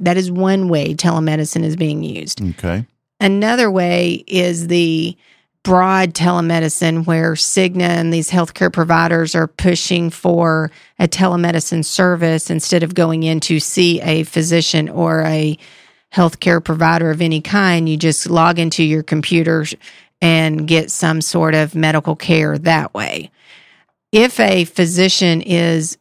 That 0.00 0.16
is 0.16 0.30
one 0.30 0.68
way 0.68 0.94
telemedicine 0.94 1.64
is 1.64 1.76
being 1.76 2.02
used. 2.02 2.42
Okay. 2.42 2.86
Another 3.20 3.70
way 3.70 4.24
is 4.26 4.66
the 4.66 5.16
broad 5.62 6.12
telemedicine 6.12 7.06
where 7.06 7.34
Cigna 7.34 7.82
and 7.82 8.12
these 8.12 8.30
healthcare 8.30 8.72
providers 8.72 9.34
are 9.34 9.46
pushing 9.46 10.10
for 10.10 10.72
a 10.98 11.06
telemedicine 11.06 11.84
service 11.84 12.50
instead 12.50 12.82
of 12.82 12.94
going 12.94 13.22
in 13.22 13.38
to 13.40 13.60
see 13.60 14.00
a 14.00 14.24
physician 14.24 14.88
or 14.88 15.22
a 15.22 15.56
healthcare 16.12 16.62
provider 16.62 17.10
of 17.10 17.22
any 17.22 17.40
kind. 17.40 17.88
You 17.88 17.96
just 17.96 18.28
log 18.28 18.58
into 18.58 18.82
your 18.82 19.02
computer 19.02 19.64
and 20.20 20.66
get 20.66 20.90
some 20.90 21.20
sort 21.20 21.54
of 21.54 21.74
medical 21.74 22.16
care 22.16 22.58
that 22.58 22.92
way. 22.92 23.30
If 24.10 24.38
a 24.40 24.64
physician 24.64 25.42
is 25.42 25.96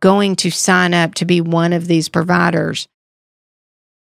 going 0.00 0.36
to 0.36 0.50
sign 0.50 0.94
up 0.94 1.14
to 1.14 1.24
be 1.24 1.40
one 1.40 1.72
of 1.72 1.86
these 1.86 2.08
providers, 2.08 2.88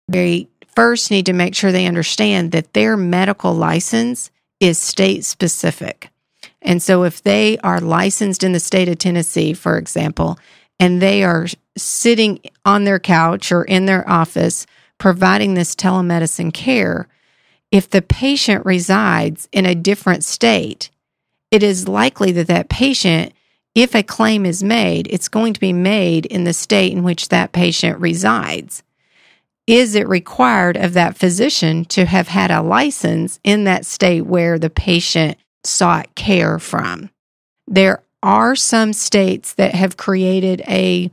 they 0.09 0.49
first 0.75 1.11
need 1.11 1.27
to 1.27 1.33
make 1.33 1.55
sure 1.55 1.73
they 1.73 1.87
understand 1.87 2.53
that 2.53 2.73
their 2.73 2.97
medical 2.97 3.55
license 3.55 4.31
is 4.61 4.81
state 4.81 5.25
specific. 5.25 6.11
And 6.63 6.83
so 6.83 7.05
if 7.05 7.23
they 7.23 7.59
are 7.59 7.81
licensed 7.81 8.43
in 8.43 8.53
the 8.53 8.61
state 8.61 8.89
of 8.89 8.99
Tennessee, 8.99 9.55
for 9.55 9.79
example, 9.79 10.39
and 10.81 11.01
they 11.01 11.25
are 11.25 11.47
sitting 11.77 12.41
on 12.65 12.85
their 12.85 12.99
couch 12.99 13.53
or 13.53 13.65
in 13.65 13.87
their 13.87 14.09
office 14.09 14.67
providing 14.99 15.55
this 15.55 15.75
telemedicine 15.75 16.53
care, 16.53 17.09
if 17.71 17.89
the 17.89 18.03
patient 18.03 18.65
resides 18.65 19.49
in 19.53 19.67
a 19.67 19.75
different 19.75 20.25
state, 20.25 20.91
it 21.51 21.63
is 21.63 21.89
likely 21.89 22.33
that 22.33 22.47
that 22.49 22.69
patient, 22.69 23.33
if 23.83 23.95
a 23.95 24.03
claim 24.03 24.45
is 24.45 24.63
made, 24.63 25.07
it's 25.11 25.29
going 25.29 25.53
to 25.53 25.61
be 25.61 25.73
made 25.73 26.27
in 26.27 26.45
the 26.45 26.53
state 26.53 26.93
in 26.93 27.03
which 27.03 27.29
that 27.29 27.53
patient 27.53 27.99
resides 28.01 28.83
is 29.69 29.95
it 29.95 30.09
required 30.09 30.79
of 30.79 30.95
that 30.95 31.19
physician 31.19 31.85
to 31.85 32.07
have 32.07 32.27
had 32.27 32.51
a 32.51 32.63
license 32.63 33.39
in 33.45 33.65
that 33.65 33.85
state 33.85 34.23
where 34.23 34.59
the 34.59 34.71
patient 34.71 35.37
sought 35.63 36.15
care 36.15 36.59
from? 36.59 37.11
There 37.67 38.03
are 38.23 38.57
some 38.57 38.95
states 38.95 39.53
that 39.55 39.75
have 39.75 39.99
created 39.99 40.63
a 40.67 41.11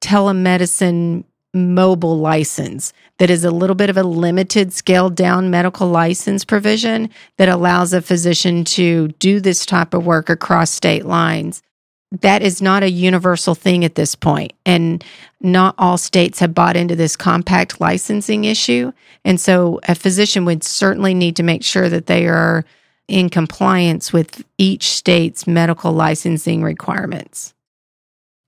telemedicine 0.00 1.24
mobile 1.52 2.16
license 2.16 2.94
that 3.18 3.28
is 3.28 3.44
a 3.44 3.50
little 3.50 3.76
bit 3.76 3.90
of 3.90 3.98
a 3.98 4.02
limited 4.02 4.72
scaled 4.72 5.14
down 5.14 5.50
medical 5.50 5.88
license 5.88 6.46
provision 6.46 7.10
that 7.36 7.50
allows 7.50 7.92
a 7.92 8.00
physician 8.00 8.64
to 8.64 9.08
do 9.18 9.38
this 9.38 9.66
type 9.66 9.92
of 9.92 10.06
work 10.06 10.30
across 10.30 10.70
state 10.70 11.04
lines 11.04 11.62
that 12.10 12.42
is 12.42 12.62
not 12.62 12.82
a 12.82 12.90
universal 12.90 13.54
thing 13.54 13.84
at 13.84 13.94
this 13.94 14.14
point 14.14 14.52
and 14.64 15.04
not 15.40 15.74
all 15.78 15.98
states 15.98 16.38
have 16.40 16.54
bought 16.54 16.76
into 16.76 16.96
this 16.96 17.16
compact 17.16 17.80
licensing 17.80 18.44
issue 18.44 18.92
and 19.24 19.40
so 19.40 19.80
a 19.86 19.94
physician 19.94 20.44
would 20.44 20.64
certainly 20.64 21.14
need 21.14 21.36
to 21.36 21.42
make 21.42 21.62
sure 21.62 21.88
that 21.88 22.06
they 22.06 22.26
are 22.26 22.64
in 23.08 23.28
compliance 23.28 24.12
with 24.12 24.44
each 24.58 24.84
state's 24.84 25.46
medical 25.46 25.92
licensing 25.92 26.62
requirements. 26.62 27.54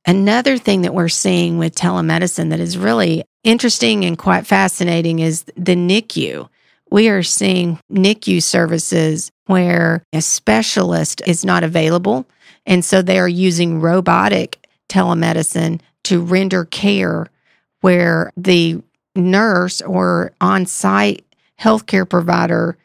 Another 0.07 0.59
thing 0.59 0.83
that 0.83 0.93
we're 0.93 1.09
seeing 1.09 1.57
with 1.57 1.75
telemedicine 1.75 2.51
that 2.51 2.61
is 2.61 2.77
really 2.77 3.25
interesting 3.43 4.05
and 4.05 4.19
quite 4.19 4.47
fascinating 4.47 5.19
is 5.19 5.45
the 5.57 5.75
NICU 5.75 6.49
we 6.91 7.09
are 7.09 7.23
seeing 7.23 7.79
NICU 7.93 8.43
services 8.43 9.31
where 9.47 10.03
a 10.13 10.21
specialist 10.21 11.23
is 11.27 11.45
not 11.45 11.63
available 11.63 12.27
and 12.67 12.85
so 12.85 13.03
they 13.03 13.19
are 13.19 13.29
using 13.29 13.81
robotic 13.81 14.67
telemedicine 14.89 15.81
to 16.05 16.21
render 16.21 16.65
care 16.65 17.27
where 17.81 18.33
the 18.37 18.83
nurse 19.17 19.81
or 19.83 20.33
on 20.41 20.67
site 20.67 21.25
healthcare 21.61 22.09
provider 22.09 22.77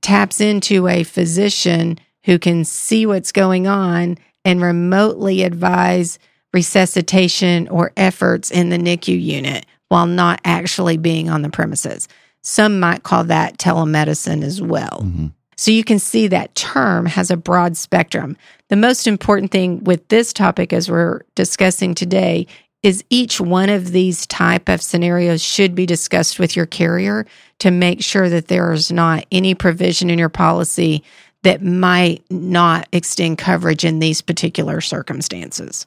taps 0.00 0.40
into 0.40 0.88
a 0.88 1.02
physician 1.02 1.98
who 2.24 2.38
can 2.38 2.64
see 2.64 3.06
what's 3.06 3.32
going 3.32 3.66
on 3.66 4.18
and 4.44 4.60
remotely 4.60 5.42
advise 5.42 6.18
resuscitation 6.52 7.68
or 7.68 7.92
efforts 7.96 8.50
in 8.50 8.68
the 8.68 8.76
NICU 8.76 9.20
unit 9.20 9.64
while 9.88 10.06
not 10.06 10.40
actually 10.44 10.96
being 10.96 11.30
on 11.30 11.42
the 11.42 11.50
premises. 11.50 12.08
Some 12.42 12.80
might 12.80 13.02
call 13.02 13.24
that 13.24 13.58
telemedicine 13.58 14.42
as 14.42 14.60
well. 14.60 15.02
Mm-hmm. 15.02 15.26
So 15.56 15.70
you 15.70 15.84
can 15.84 15.98
see 15.98 16.28
that 16.28 16.54
term 16.54 17.06
has 17.06 17.30
a 17.30 17.36
broad 17.36 17.76
spectrum. 17.76 18.36
The 18.68 18.76
most 18.76 19.06
important 19.06 19.50
thing 19.50 19.84
with 19.84 20.06
this 20.08 20.32
topic 20.32 20.72
as 20.72 20.90
we're 20.90 21.22
discussing 21.34 21.94
today 21.94 22.46
is 22.82 23.04
each 23.10 23.40
one 23.40 23.68
of 23.68 23.92
these 23.92 24.26
type 24.26 24.68
of 24.68 24.82
scenarios 24.82 25.42
should 25.42 25.74
be 25.74 25.86
discussed 25.86 26.38
with 26.38 26.56
your 26.56 26.66
carrier 26.66 27.26
to 27.60 27.70
make 27.70 28.02
sure 28.02 28.28
that 28.28 28.48
there 28.48 28.72
is 28.72 28.90
not 28.90 29.24
any 29.30 29.54
provision 29.54 30.10
in 30.10 30.18
your 30.18 30.28
policy 30.28 31.04
that 31.42 31.62
might 31.62 32.24
not 32.30 32.88
extend 32.92 33.38
coverage 33.38 33.84
in 33.84 33.98
these 33.98 34.20
particular 34.20 34.80
circumstances. 34.80 35.86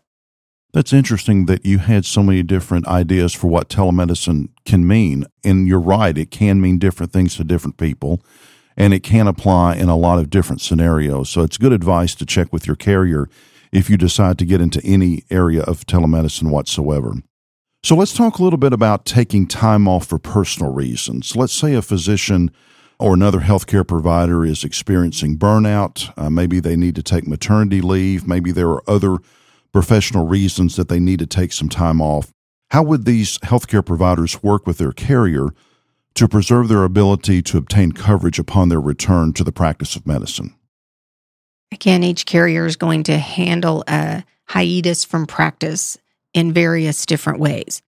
That's 0.74 0.94
interesting 0.94 1.46
that 1.46 1.66
you 1.66 1.78
had 1.80 2.06
so 2.06 2.22
many 2.22 2.44
different 2.44 2.88
ideas 2.88 3.34
for 3.34 3.48
what 3.48 3.70
telemedicine 3.70 4.50
can 4.66 4.86
mean. 4.86 5.26
And 5.44 5.68
you're 5.68 5.80
right, 5.80 6.18
it 6.18 6.32
can 6.32 6.60
mean 6.60 6.80
different 6.80 7.14
things 7.14 7.36
to 7.36 7.46
different 7.46 7.78
people 7.78 8.22
and 8.78 8.94
it 8.94 9.02
can 9.02 9.28
apply 9.28 9.76
in 9.76 9.90
a 9.90 9.98
lot 9.98 10.20
of 10.20 10.30
different 10.30 10.62
scenarios. 10.62 11.30
So 11.30 11.42
it's 11.42 11.58
good 11.58 11.74
advice 11.74 12.16
to 12.16 12.26
check 12.26 12.52
with 12.52 12.68
your 12.68 12.76
carrier 12.76 13.30
if 13.72 13.90
you 13.90 13.98
decide 13.98 14.38
to 14.40 14.46
get 14.46 14.62
into 14.62 14.82
any 14.84 15.24
area 15.30 15.64
of 15.64 15.86
telemedicine 15.86 16.50
whatsoever. 16.50 17.14
So 17.84 17.96
let's 17.96 18.14
talk 18.14 18.40
a 18.40 18.44
little 18.44 18.58
bit 18.58 18.74
about 18.74 19.06
taking 19.06 19.48
time 19.48 19.88
off 19.88 20.08
for 20.08 20.18
personal 20.18 20.74
reasons. 20.74 21.36
Let's 21.36 21.54
say 21.54 21.76
a 21.76 21.82
physician 21.82 22.52
or 23.00 23.14
another 23.14 23.42
healthcare 23.42 23.88
provider 23.88 24.46
is 24.46 24.64
experiencing 24.64 25.38
burnout. 25.38 26.12
Uh, 26.18 26.30
maybe 26.30 26.60
they 26.60 26.76
need 26.76 26.96
to 26.96 27.04
take 27.04 27.28
maternity 27.28 27.82
leave. 27.82 28.28
Maybe 28.28 28.52
there 28.52 28.70
are 28.70 28.84
other 28.90 29.18
professional 29.72 30.26
reasons 30.26 30.78
that 30.78 30.90
they 30.90 31.00
need 31.00 31.20
to 31.20 31.28
take 31.28 31.52
some 31.52 31.70
time 31.70 32.02
off. 32.02 32.32
How 32.72 32.82
would 32.84 33.06
these 33.06 33.38
healthcare 33.40 33.86
providers 33.86 34.42
work 34.42 34.66
with 34.66 34.78
their 34.78 34.94
carrier 34.94 35.50
to 36.16 36.28
preserve 36.28 36.68
their 36.68 36.84
ability 36.84 37.42
to 37.44 37.58
obtain 37.58 37.92
coverage 37.92 38.40
upon 38.40 38.70
their 38.70 38.82
return 38.82 39.34
to 39.34 39.44
the 39.44 39.52
practice 39.52 39.96
of 39.96 40.08
medicine. 40.08 40.56
Again, 41.72 42.04
each 42.04 42.26
carrier 42.26 42.66
is 42.66 42.78
going 42.78 43.04
to 43.04 43.18
handle 43.18 43.84
a 43.88 44.24
hiatus 44.46 45.04
from 45.04 45.26
practice 45.26 45.98
in 46.34 46.54
various 46.54 47.06
different 47.06 47.40
ways. 47.40 47.82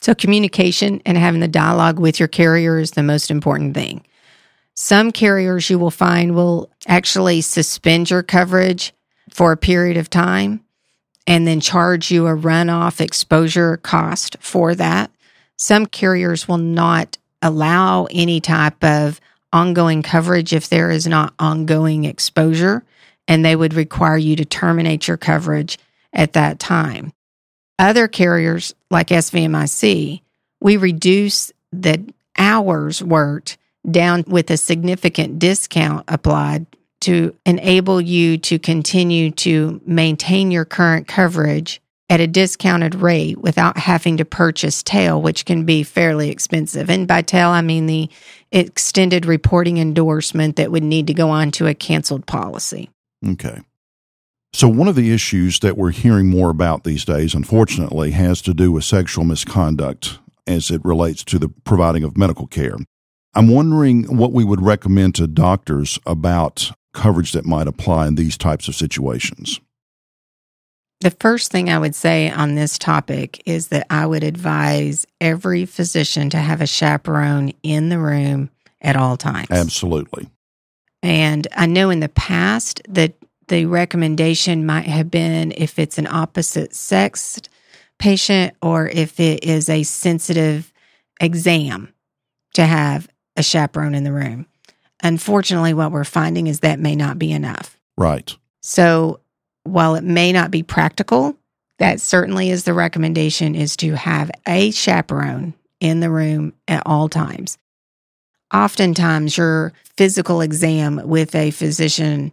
So, 0.00 0.14
communication 0.14 1.02
and 1.04 1.18
having 1.18 1.40
the 1.40 1.48
dialogue 1.48 1.98
with 1.98 2.18
your 2.18 2.28
carrier 2.28 2.78
is 2.78 2.92
the 2.92 3.02
most 3.02 3.30
important 3.30 3.74
thing. 3.74 4.06
Some 4.74 5.12
carriers 5.12 5.68
you 5.68 5.78
will 5.78 5.90
find 5.90 6.34
will 6.34 6.70
actually 6.86 7.42
suspend 7.42 8.08
your 8.10 8.22
coverage 8.22 8.94
for 9.28 9.52
a 9.52 9.58
period 9.58 9.98
of 9.98 10.08
time 10.08 10.64
and 11.26 11.46
then 11.46 11.60
charge 11.60 12.10
you 12.10 12.26
a 12.26 12.34
runoff 12.34 13.00
exposure 13.00 13.76
cost 13.76 14.36
for 14.40 14.74
that. 14.74 15.10
Some 15.56 15.84
carriers 15.84 16.48
will 16.48 16.58
not 16.58 17.18
allow 17.42 18.06
any 18.10 18.40
type 18.40 18.82
of 18.84 19.20
ongoing 19.52 20.02
coverage 20.02 20.52
if 20.52 20.68
there 20.68 20.90
is 20.90 21.06
not 21.06 21.34
ongoing 21.38 22.04
exposure, 22.04 22.84
and 23.26 23.44
they 23.44 23.56
would 23.56 23.74
require 23.74 24.16
you 24.16 24.36
to 24.36 24.44
terminate 24.44 25.08
your 25.08 25.16
coverage 25.16 25.78
at 26.12 26.32
that 26.34 26.58
time. 26.58 27.12
Other 27.78 28.08
carriers 28.08 28.74
like 28.90 29.08
SVMIC, 29.08 30.20
we 30.60 30.76
reduce 30.76 31.52
the 31.72 32.12
hours 32.36 33.02
worked 33.02 33.56
down 33.90 34.24
with 34.26 34.50
a 34.50 34.56
significant 34.56 35.38
discount 35.38 36.04
applied 36.08 36.66
to 37.00 37.34
enable 37.46 38.00
you 38.00 38.36
to 38.36 38.58
continue 38.58 39.30
to 39.30 39.80
maintain 39.86 40.50
your 40.50 40.66
current 40.66 41.08
coverage 41.08 41.80
at 42.10 42.20
a 42.20 42.26
discounted 42.26 42.96
rate 42.96 43.38
without 43.38 43.78
having 43.78 44.16
to 44.16 44.24
purchase 44.24 44.82
tail, 44.82 45.22
which 45.22 45.44
can 45.44 45.64
be 45.64 45.84
fairly 45.84 46.28
expensive. 46.28 46.90
And 46.90 47.06
by 47.06 47.22
tail, 47.22 47.50
I 47.50 47.62
mean 47.62 47.86
the 47.86 48.10
extended 48.50 49.24
reporting 49.24 49.78
endorsement 49.78 50.56
that 50.56 50.72
would 50.72 50.82
need 50.82 51.06
to 51.06 51.14
go 51.14 51.30
on 51.30 51.52
to 51.52 51.68
a 51.68 51.74
canceled 51.74 52.26
policy. 52.26 52.90
Okay. 53.26 53.60
So, 54.52 54.66
one 54.66 54.88
of 54.88 54.96
the 54.96 55.12
issues 55.12 55.60
that 55.60 55.76
we're 55.76 55.92
hearing 55.92 56.28
more 56.28 56.50
about 56.50 56.82
these 56.82 57.04
days, 57.04 57.34
unfortunately, 57.34 58.10
has 58.10 58.42
to 58.42 58.52
do 58.52 58.72
with 58.72 58.82
sexual 58.82 59.24
misconduct 59.24 60.18
as 60.48 60.72
it 60.72 60.84
relates 60.84 61.22
to 61.24 61.38
the 61.38 61.48
providing 61.48 62.02
of 62.02 62.18
medical 62.18 62.48
care. 62.48 62.76
I'm 63.34 63.48
wondering 63.48 64.16
what 64.16 64.32
we 64.32 64.42
would 64.42 64.60
recommend 64.60 65.14
to 65.14 65.28
doctors 65.28 66.00
about 66.04 66.72
coverage 66.92 67.30
that 67.32 67.46
might 67.46 67.68
apply 67.68 68.08
in 68.08 68.16
these 68.16 68.36
types 68.36 68.66
of 68.66 68.74
situations. 68.74 69.60
The 71.00 71.10
first 71.12 71.50
thing 71.50 71.70
I 71.70 71.78
would 71.78 71.94
say 71.94 72.30
on 72.30 72.54
this 72.54 72.78
topic 72.78 73.42
is 73.46 73.68
that 73.68 73.86
I 73.88 74.04
would 74.04 74.22
advise 74.22 75.06
every 75.20 75.64
physician 75.64 76.28
to 76.30 76.36
have 76.36 76.60
a 76.60 76.66
chaperone 76.66 77.52
in 77.62 77.88
the 77.88 77.98
room 77.98 78.50
at 78.82 78.96
all 78.96 79.16
times. 79.16 79.50
Absolutely. 79.50 80.28
And 81.02 81.48
I 81.56 81.64
know 81.66 81.88
in 81.88 82.00
the 82.00 82.10
past 82.10 82.82
that 82.88 83.14
the 83.48 83.64
recommendation 83.64 84.66
might 84.66 84.86
have 84.86 85.10
been 85.10 85.52
if 85.56 85.78
it's 85.78 85.96
an 85.96 86.06
opposite 86.06 86.74
sex 86.74 87.40
patient 87.98 88.54
or 88.60 88.86
if 88.86 89.18
it 89.18 89.42
is 89.42 89.68
a 89.68 89.82
sensitive 89.82 90.70
exam 91.20 91.92
to 92.54 92.64
have 92.64 93.08
a 93.36 93.42
chaperone 93.42 93.94
in 93.94 94.04
the 94.04 94.12
room. 94.12 94.46
Unfortunately, 95.02 95.72
what 95.72 95.92
we're 95.92 96.04
finding 96.04 96.46
is 96.46 96.60
that 96.60 96.78
may 96.78 96.94
not 96.94 97.18
be 97.18 97.32
enough. 97.32 97.78
Right. 97.96 98.34
So 98.60 99.20
while 99.70 99.94
it 99.94 100.04
may 100.04 100.32
not 100.32 100.50
be 100.50 100.62
practical, 100.62 101.36
that 101.78 102.00
certainly 102.00 102.50
is 102.50 102.64
the 102.64 102.74
recommendation 102.74 103.54
is 103.54 103.76
to 103.76 103.94
have 103.94 104.30
a 104.46 104.70
chaperone 104.70 105.54
in 105.80 106.00
the 106.00 106.10
room 106.10 106.52
at 106.68 106.82
all 106.84 107.08
times. 107.08 107.56
Oftentimes, 108.52 109.36
your 109.36 109.72
physical 109.96 110.40
exam 110.40 111.00
with 111.04 111.34
a 111.34 111.52
physician 111.52 112.32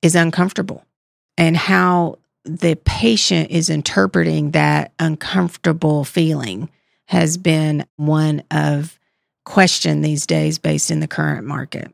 is 0.00 0.14
uncomfortable, 0.14 0.84
and 1.36 1.56
how 1.56 2.18
the 2.44 2.76
patient 2.84 3.50
is 3.50 3.68
interpreting 3.68 4.52
that 4.52 4.92
uncomfortable 4.98 6.04
feeling 6.04 6.70
has 7.06 7.36
been 7.36 7.84
one 7.96 8.42
of 8.50 8.98
question 9.44 10.00
these 10.00 10.26
days 10.26 10.58
based 10.58 10.90
in 10.90 11.00
the 11.00 11.08
current 11.08 11.46
market. 11.46 11.92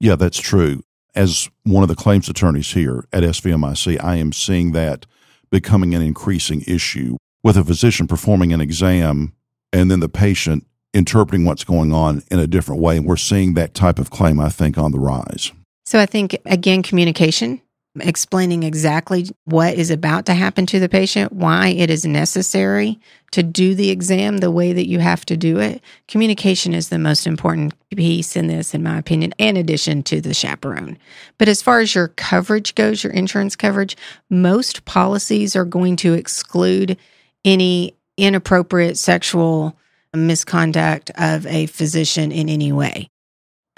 Yeah, 0.00 0.16
that's 0.16 0.40
true 0.40 0.82
as 1.14 1.48
one 1.64 1.82
of 1.82 1.88
the 1.88 1.94
claims 1.94 2.28
attorneys 2.28 2.72
here 2.72 3.06
at 3.12 3.22
SVMIC, 3.22 4.02
I 4.02 4.16
am 4.16 4.32
seeing 4.32 4.72
that 4.72 5.06
becoming 5.50 5.94
an 5.94 6.02
increasing 6.02 6.62
issue 6.66 7.16
with 7.42 7.56
a 7.56 7.64
physician 7.64 8.06
performing 8.06 8.52
an 8.52 8.60
exam 8.60 9.34
and 9.72 9.90
then 9.90 10.00
the 10.00 10.08
patient 10.08 10.66
interpreting 10.94 11.44
what's 11.44 11.64
going 11.64 11.92
on 11.92 12.22
in 12.30 12.38
a 12.38 12.46
different 12.46 12.80
way. 12.80 12.96
And 12.96 13.06
we're 13.06 13.16
seeing 13.16 13.54
that 13.54 13.74
type 13.74 13.98
of 13.98 14.10
claim, 14.10 14.40
I 14.40 14.48
think, 14.48 14.78
on 14.78 14.92
the 14.92 14.98
rise. 14.98 15.52
So 15.84 15.98
I 15.98 16.06
think, 16.06 16.36
again, 16.46 16.82
communication 16.82 17.60
explaining 18.00 18.62
exactly 18.62 19.26
what 19.44 19.74
is 19.74 19.90
about 19.90 20.26
to 20.26 20.34
happen 20.34 20.64
to 20.66 20.80
the 20.80 20.88
patient, 20.88 21.32
why 21.32 21.68
it 21.68 21.90
is 21.90 22.06
necessary 22.06 22.98
to 23.32 23.42
do 23.42 23.74
the 23.74 23.90
exam 23.90 24.38
the 24.38 24.50
way 24.50 24.72
that 24.72 24.88
you 24.88 24.98
have 24.98 25.26
to 25.26 25.36
do 25.36 25.58
it. 25.58 25.82
Communication 26.08 26.72
is 26.72 26.88
the 26.88 26.98
most 26.98 27.26
important 27.26 27.74
piece 27.94 28.34
in 28.34 28.46
this, 28.46 28.72
in 28.74 28.82
my 28.82 28.98
opinion, 28.98 29.34
in 29.36 29.56
addition 29.56 30.02
to 30.04 30.20
the 30.20 30.32
chaperone. 30.32 30.96
But 31.38 31.48
as 31.48 31.60
far 31.60 31.80
as 31.80 31.94
your 31.94 32.08
coverage 32.08 32.74
goes, 32.74 33.04
your 33.04 33.12
insurance 33.12 33.56
coverage, 33.56 33.96
most 34.30 34.84
policies 34.86 35.54
are 35.54 35.66
going 35.66 35.96
to 35.96 36.14
exclude 36.14 36.96
any 37.44 37.94
inappropriate 38.16 38.96
sexual 38.96 39.76
misconduct 40.14 41.10
of 41.16 41.46
a 41.46 41.66
physician 41.66 42.32
in 42.32 42.48
any 42.48 42.72
way. 42.72 43.08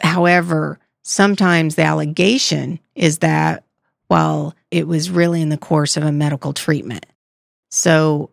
However, 0.03 0.79
sometimes 1.03 1.75
the 1.75 1.83
allegation 1.83 2.81
is 2.95 3.19
that 3.19 3.65
while 4.15 4.55
it 4.71 4.87
was 4.87 5.11
really 5.11 5.43
in 5.43 5.49
the 5.49 5.59
course 5.59 5.97
of 5.97 6.05
a 6.05 6.13
medical 6.13 6.53
treatment. 6.53 7.05
So 7.73 8.31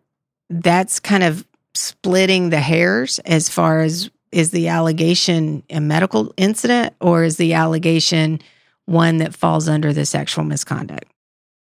that's 0.48 1.00
kind 1.00 1.24
of 1.24 1.44
splitting 1.74 2.50
the 2.50 2.60
hairs 2.60 3.18
as 3.24 3.48
far 3.48 3.80
as 3.80 4.08
is 4.30 4.52
the 4.52 4.68
allegation 4.68 5.64
a 5.68 5.80
medical 5.80 6.32
incident 6.36 6.94
or 7.00 7.24
is 7.24 7.36
the 7.36 7.54
allegation 7.54 8.40
one 8.86 9.18
that 9.18 9.34
falls 9.34 9.68
under 9.68 9.92
the 9.92 10.06
sexual 10.06 10.44
misconduct? 10.44 11.10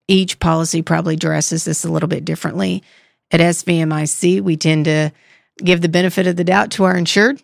Each 0.09 0.41
policy 0.41 0.81
probably 0.81 1.17
addresses 1.17 1.67
this 1.67 1.85
a 1.85 1.93
little 1.93 2.09
bit 2.09 2.25
differently. 2.25 2.83
At 3.31 3.41
SVMIC, 3.41 4.41
we 4.41 4.57
tend 4.57 4.87
to 4.87 5.13
give 5.59 5.83
the 5.83 5.89
benefit 5.91 6.27
of 6.27 6.37
the 6.37 6.45
doubt 6.45 6.71
to 6.71 6.85
our 6.85 6.97
insured 6.97 7.43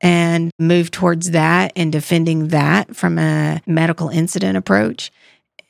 and 0.00 0.50
move 0.58 0.90
towards 0.90 1.32
that 1.32 1.72
and 1.76 1.92
defending 1.92 2.48
that 2.48 2.96
from 2.96 3.18
a 3.18 3.60
medical 3.66 4.08
incident 4.08 4.56
approach 4.56 5.12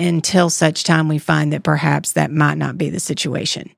until 0.01 0.51
such 0.51 0.85
time 0.85 1.09
we 1.09 1.19
find 1.19 1.53
that 1.53 1.63
perhaps 1.63 2.13
that 2.13 2.31
might 2.31 2.59
not 2.59 2.79
be 2.79 2.91
the 2.91 3.01
situation. 3.01 3.71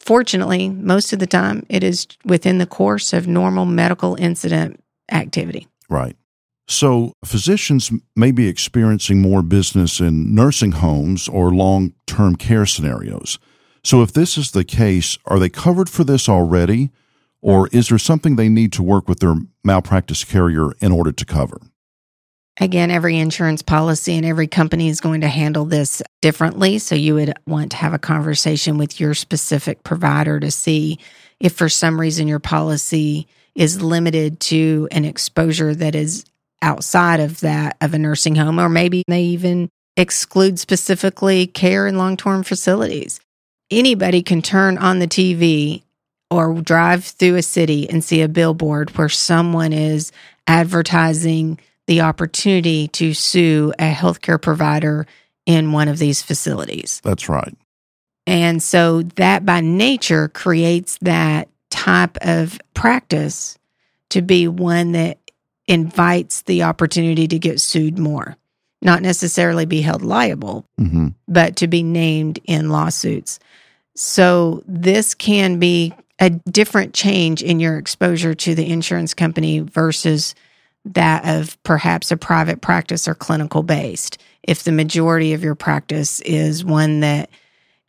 Fortunately, 0.00 0.68
most 0.68 1.12
of 1.12 1.18
the 1.18 1.26
time 1.26 1.66
it 1.68 1.82
is 1.82 2.06
within 2.24 2.58
the 2.58 2.66
course 2.66 3.12
of 3.12 3.26
normal 3.26 3.66
medical 3.66 4.14
incident 4.14 4.82
activity. 5.10 5.66
Right. 5.90 6.16
So, 6.68 7.14
physicians 7.24 7.90
may 8.14 8.30
be 8.30 8.46
experiencing 8.46 9.22
more 9.22 9.42
business 9.42 10.00
in 10.00 10.34
nursing 10.34 10.72
homes 10.72 11.26
or 11.26 11.50
long 11.50 11.94
term 12.06 12.36
care 12.36 12.66
scenarios. 12.66 13.38
So, 13.82 14.02
if 14.02 14.12
this 14.12 14.36
is 14.36 14.50
the 14.50 14.64
case, 14.64 15.18
are 15.24 15.38
they 15.38 15.48
covered 15.48 15.88
for 15.88 16.04
this 16.04 16.28
already? 16.28 16.90
Or 17.40 17.68
is 17.68 17.88
there 17.88 17.98
something 17.98 18.36
they 18.36 18.48
need 18.48 18.72
to 18.74 18.82
work 18.82 19.08
with 19.08 19.20
their 19.20 19.36
malpractice 19.64 20.24
carrier 20.24 20.72
in 20.80 20.92
order 20.92 21.12
to 21.12 21.24
cover? 21.24 21.58
Again, 22.60 22.90
every 22.90 23.16
insurance 23.18 23.62
policy 23.62 24.16
and 24.16 24.26
every 24.26 24.48
company 24.48 24.88
is 24.88 25.00
going 25.00 25.20
to 25.20 25.28
handle 25.28 25.64
this 25.64 26.02
differently. 26.20 26.78
So 26.78 26.94
you 26.94 27.14
would 27.14 27.34
want 27.46 27.70
to 27.70 27.76
have 27.76 27.94
a 27.94 27.98
conversation 27.98 28.78
with 28.78 28.98
your 28.98 29.14
specific 29.14 29.84
provider 29.84 30.40
to 30.40 30.50
see 30.50 30.98
if 31.38 31.52
for 31.52 31.68
some 31.68 32.00
reason 32.00 32.26
your 32.26 32.40
policy 32.40 33.28
is 33.54 33.80
limited 33.80 34.40
to 34.40 34.88
an 34.90 35.04
exposure 35.04 35.74
that 35.74 35.94
is 35.94 36.24
outside 36.60 37.20
of 37.20 37.40
that 37.40 37.76
of 37.80 37.94
a 37.94 37.98
nursing 37.98 38.34
home, 38.34 38.58
or 38.58 38.68
maybe 38.68 39.04
they 39.06 39.22
even 39.22 39.68
exclude 39.96 40.58
specifically 40.58 41.46
care 41.46 41.86
in 41.86 41.96
long 41.96 42.16
term 42.16 42.42
facilities. 42.42 43.20
Anybody 43.70 44.22
can 44.22 44.42
turn 44.42 44.78
on 44.78 44.98
the 44.98 45.06
TV 45.06 45.82
or 46.30 46.54
drive 46.60 47.04
through 47.04 47.36
a 47.36 47.42
city 47.42 47.88
and 47.88 48.02
see 48.02 48.22
a 48.22 48.28
billboard 48.28 48.90
where 48.96 49.08
someone 49.08 49.72
is 49.72 50.10
advertising 50.46 51.58
the 51.88 52.02
opportunity 52.02 52.86
to 52.88 53.14
sue 53.14 53.72
a 53.78 53.90
healthcare 53.90 54.40
provider 54.40 55.06
in 55.46 55.72
one 55.72 55.88
of 55.88 55.98
these 55.98 56.20
facilities. 56.20 57.00
That's 57.02 57.30
right. 57.30 57.56
And 58.26 58.62
so 58.62 59.02
that 59.16 59.46
by 59.46 59.62
nature 59.62 60.28
creates 60.28 60.98
that 61.00 61.48
type 61.70 62.18
of 62.20 62.60
practice 62.74 63.58
to 64.10 64.20
be 64.20 64.46
one 64.46 64.92
that 64.92 65.18
invites 65.66 66.42
the 66.42 66.64
opportunity 66.64 67.26
to 67.26 67.38
get 67.38 67.58
sued 67.58 67.98
more, 67.98 68.36
not 68.82 69.00
necessarily 69.00 69.64
be 69.64 69.80
held 69.80 70.02
liable, 70.02 70.66
mm-hmm. 70.78 71.08
but 71.26 71.56
to 71.56 71.68
be 71.68 71.82
named 71.82 72.38
in 72.44 72.68
lawsuits. 72.68 73.40
So 73.96 74.62
this 74.66 75.14
can 75.14 75.58
be 75.58 75.94
a 76.18 76.28
different 76.28 76.92
change 76.92 77.42
in 77.42 77.60
your 77.60 77.78
exposure 77.78 78.34
to 78.34 78.54
the 78.54 78.70
insurance 78.70 79.14
company 79.14 79.60
versus 79.60 80.34
that 80.94 81.24
of 81.26 81.62
perhaps 81.62 82.10
a 82.10 82.16
private 82.16 82.60
practice 82.60 83.08
or 83.08 83.14
clinical 83.14 83.62
based. 83.62 84.18
If 84.42 84.64
the 84.64 84.72
majority 84.72 85.34
of 85.34 85.44
your 85.44 85.54
practice 85.54 86.20
is 86.20 86.64
one 86.64 87.00
that 87.00 87.30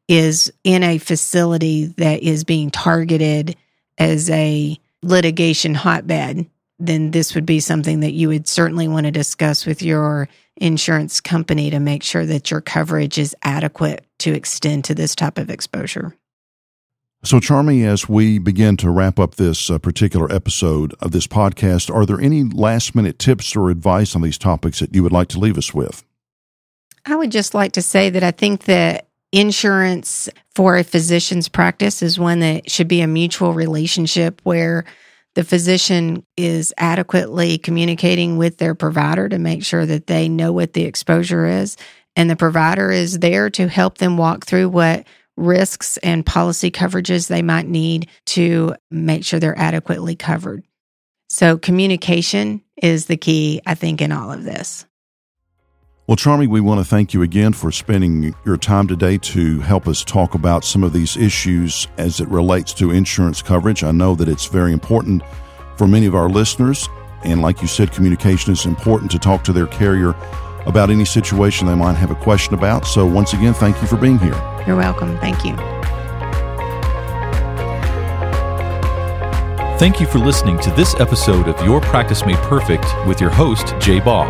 is 0.08 0.52
in 0.64 0.84
a 0.84 0.98
facility 0.98 1.86
that 1.98 2.24
is 2.24 2.44
being 2.44 2.72
targeted 2.72 3.56
as 3.98 4.30
a 4.30 4.80
litigation 5.02 5.76
hotbed, 5.76 6.50
then 6.80 7.12
this 7.12 7.36
would 7.36 7.46
be 7.46 7.60
something 7.60 8.00
that 8.00 8.14
you 8.14 8.30
would 8.30 8.48
certainly 8.48 8.88
want 8.88 9.06
to 9.06 9.12
discuss 9.12 9.66
with 9.66 9.82
your 9.82 10.28
insurance 10.56 11.22
company 11.22 11.70
to 11.70 11.80
make 11.80 12.04
sure 12.04 12.26
that 12.26 12.52
your 12.52 12.62
coverage 12.62 13.18
is 13.18 13.36
adequate 13.44 14.06
to 14.20 14.34
extend 14.34 14.86
to 14.86 14.96
this 14.96 15.16
type 15.16 15.38
of 15.38 15.50
exposure. 15.50 16.16
So, 17.22 17.42
Charmy, 17.42 17.86
as 17.86 18.08
we 18.08 18.40
begin 18.40 18.78
to 18.78 18.90
wrap 18.90 19.20
up 19.20 19.36
this 19.36 19.70
uh, 19.70 19.78
particular 19.78 20.32
episode 20.32 20.96
of 21.02 21.12
this 21.12 21.28
podcast, 21.28 21.94
are 21.94 22.06
there 22.06 22.20
any 22.20 22.44
last 22.44 22.96
minute 22.96 23.20
tips 23.20 23.58
or 23.58 23.70
advice 23.70 24.16
on 24.16 24.22
these 24.22 24.38
topics 24.38 24.80
that 24.80 24.96
you 24.96 25.04
would 25.04 25.12
like 25.12 25.28
to 25.30 25.40
leave 25.40 25.58
us 25.58 25.74
with? 25.74 26.06
I 27.06 27.16
would 27.16 27.32
just 27.32 27.54
like 27.54 27.74
to 27.74 27.82
say 27.82 28.10
that 28.10 28.24
I 28.24 28.32
think 28.32 28.64
that 28.66 29.10
insurance 29.34 30.30
for 30.56 30.78
a 30.78 30.84
physician's 30.84 31.50
practice 31.50 32.02
is 32.02 32.18
one 32.18 32.40
that 32.40 32.72
should 32.72 32.88
be 32.88 33.02
a 33.02 33.08
mutual 33.08 33.54
relationship 33.54 34.40
where 34.44 34.86
the 35.36 35.44
physician 35.44 36.26
is 36.38 36.74
adequately 36.78 37.58
communicating 37.58 38.38
with 38.38 38.58
their 38.58 38.76
provider 38.76 39.28
to 39.28 39.38
make 39.38 39.66
sure 39.66 39.86
that 39.86 40.08
they 40.08 40.30
know 40.30 40.54
what 40.54 40.72
the 40.72 40.86
exposure 40.86 41.46
is. 41.46 41.76
And 42.16 42.30
the 42.30 42.38
provider 42.38 42.92
is 42.92 43.20
there 43.20 43.50
to 43.52 43.68
help 43.68 43.98
them 43.98 44.18
walk 44.18 44.46
through 44.46 44.70
what 44.70 45.06
risks 45.40 45.98
and 45.98 46.26
policy 46.26 46.70
coverages 46.72 47.28
they 47.28 47.42
might 47.42 47.68
need 47.68 48.10
to 48.28 48.76
make 48.92 49.26
sure 49.26 49.40
they're 49.40 49.58
adequately 49.58 50.16
covered. 50.16 50.64
So, 51.30 51.58
communication 51.58 52.62
is 52.82 53.06
the 53.06 53.18
key, 53.18 53.62
I 53.66 53.76
think, 53.76 54.02
in 54.02 54.12
all 54.12 54.32
of 54.32 54.44
this. 54.44 54.86
Well, 56.08 56.16
Charmy, 56.16 56.48
we 56.48 56.60
want 56.60 56.80
to 56.80 56.84
thank 56.84 57.14
you 57.14 57.22
again 57.22 57.54
for 57.54 57.72
spending 57.72 58.34
your 58.44 58.58
time 58.58 58.88
today 58.88 59.20
to 59.20 59.60
help 59.60 59.88
us 59.88 60.04
talk 60.04 60.34
about 60.34 60.66
some 60.66 60.84
of 60.84 60.92
these 60.92 61.16
issues 61.16 61.88
as 62.00 62.20
it 62.20 62.28
relates 62.30 62.74
to 62.74 62.90
insurance 62.90 63.44
coverage. 63.44 63.84
I 63.84 63.92
know 63.92 64.16
that 64.16 64.28
it's 64.28 64.48
very 64.48 64.74
important 64.74 65.22
for 65.78 65.88
many 65.88 66.08
of 66.08 66.16
our 66.16 66.28
listeners. 66.28 66.90
And 67.24 67.44
like 67.44 67.62
you 67.62 67.68
said, 67.68 67.92
communication 67.92 68.52
is 68.52 68.66
important 68.66 69.12
to 69.12 69.20
talk 69.20 69.44
to 69.44 69.54
their 69.54 69.68
carrier 69.68 70.16
about 70.66 70.90
any 70.90 71.06
situation 71.06 71.68
they 71.68 71.76
might 71.76 71.94
have 71.94 72.10
a 72.10 72.16
question 72.16 72.56
about. 72.56 72.88
So, 72.88 73.06
once 73.06 73.34
again, 73.34 73.54
thank 73.54 73.80
you 73.80 73.88
for 73.88 73.98
being 73.98 74.18
here. 74.18 74.59
You're 74.70 74.78
welcome. 74.78 75.18
Thank 75.18 75.44
you. 75.44 75.56
Thank 79.80 80.00
you 80.00 80.06
for 80.06 80.20
listening 80.20 80.60
to 80.60 80.70
this 80.70 80.94
episode 81.00 81.48
of 81.48 81.60
Your 81.66 81.82
Practice 81.82 82.24
Made 82.24 82.38
Perfect 82.38 82.86
with 83.08 83.20
your 83.20 83.32
host, 83.32 83.74
Jay 83.80 84.00
Baugh. 84.00 84.30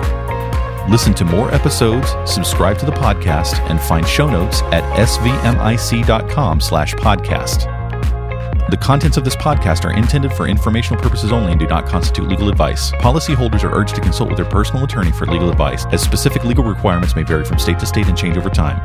Listen 0.90 1.14
to 1.16 1.26
more 1.26 1.54
episodes, 1.54 2.16
subscribe 2.26 2.78
to 2.78 2.86
the 2.86 2.94
podcast, 2.94 3.60
and 3.70 3.82
find 3.82 4.08
show 4.08 4.30
notes 4.30 4.62
at 4.72 4.86
svmic.com 4.98 6.62
slash 6.62 6.94
podcast. 6.94 7.66
The 8.70 8.78
contents 8.78 9.18
of 9.18 9.26
this 9.26 9.36
podcast 9.36 9.84
are 9.84 9.92
intended 9.92 10.32
for 10.32 10.48
informational 10.48 11.04
purposes 11.04 11.34
only 11.34 11.52
and 11.52 11.60
do 11.60 11.68
not 11.68 11.86
constitute 11.86 12.30
legal 12.30 12.48
advice. 12.48 12.94
Policyholders 12.94 13.66
are 13.66 13.76
urged 13.76 13.96
to 13.96 14.02
consult 14.02 14.30
with 14.30 14.38
their 14.38 14.50
personal 14.50 14.86
attorney 14.86 15.12
for 15.12 15.26
legal 15.26 15.50
advice, 15.50 15.86
as 15.88 16.02
specific 16.02 16.46
legal 16.46 16.64
requirements 16.64 17.14
may 17.14 17.24
vary 17.24 17.44
from 17.44 17.60
state 17.60 17.78
to 17.80 17.86
state 17.86 18.08
and 18.08 18.18
change 18.18 18.38
over 18.38 18.50
time. 18.50 18.80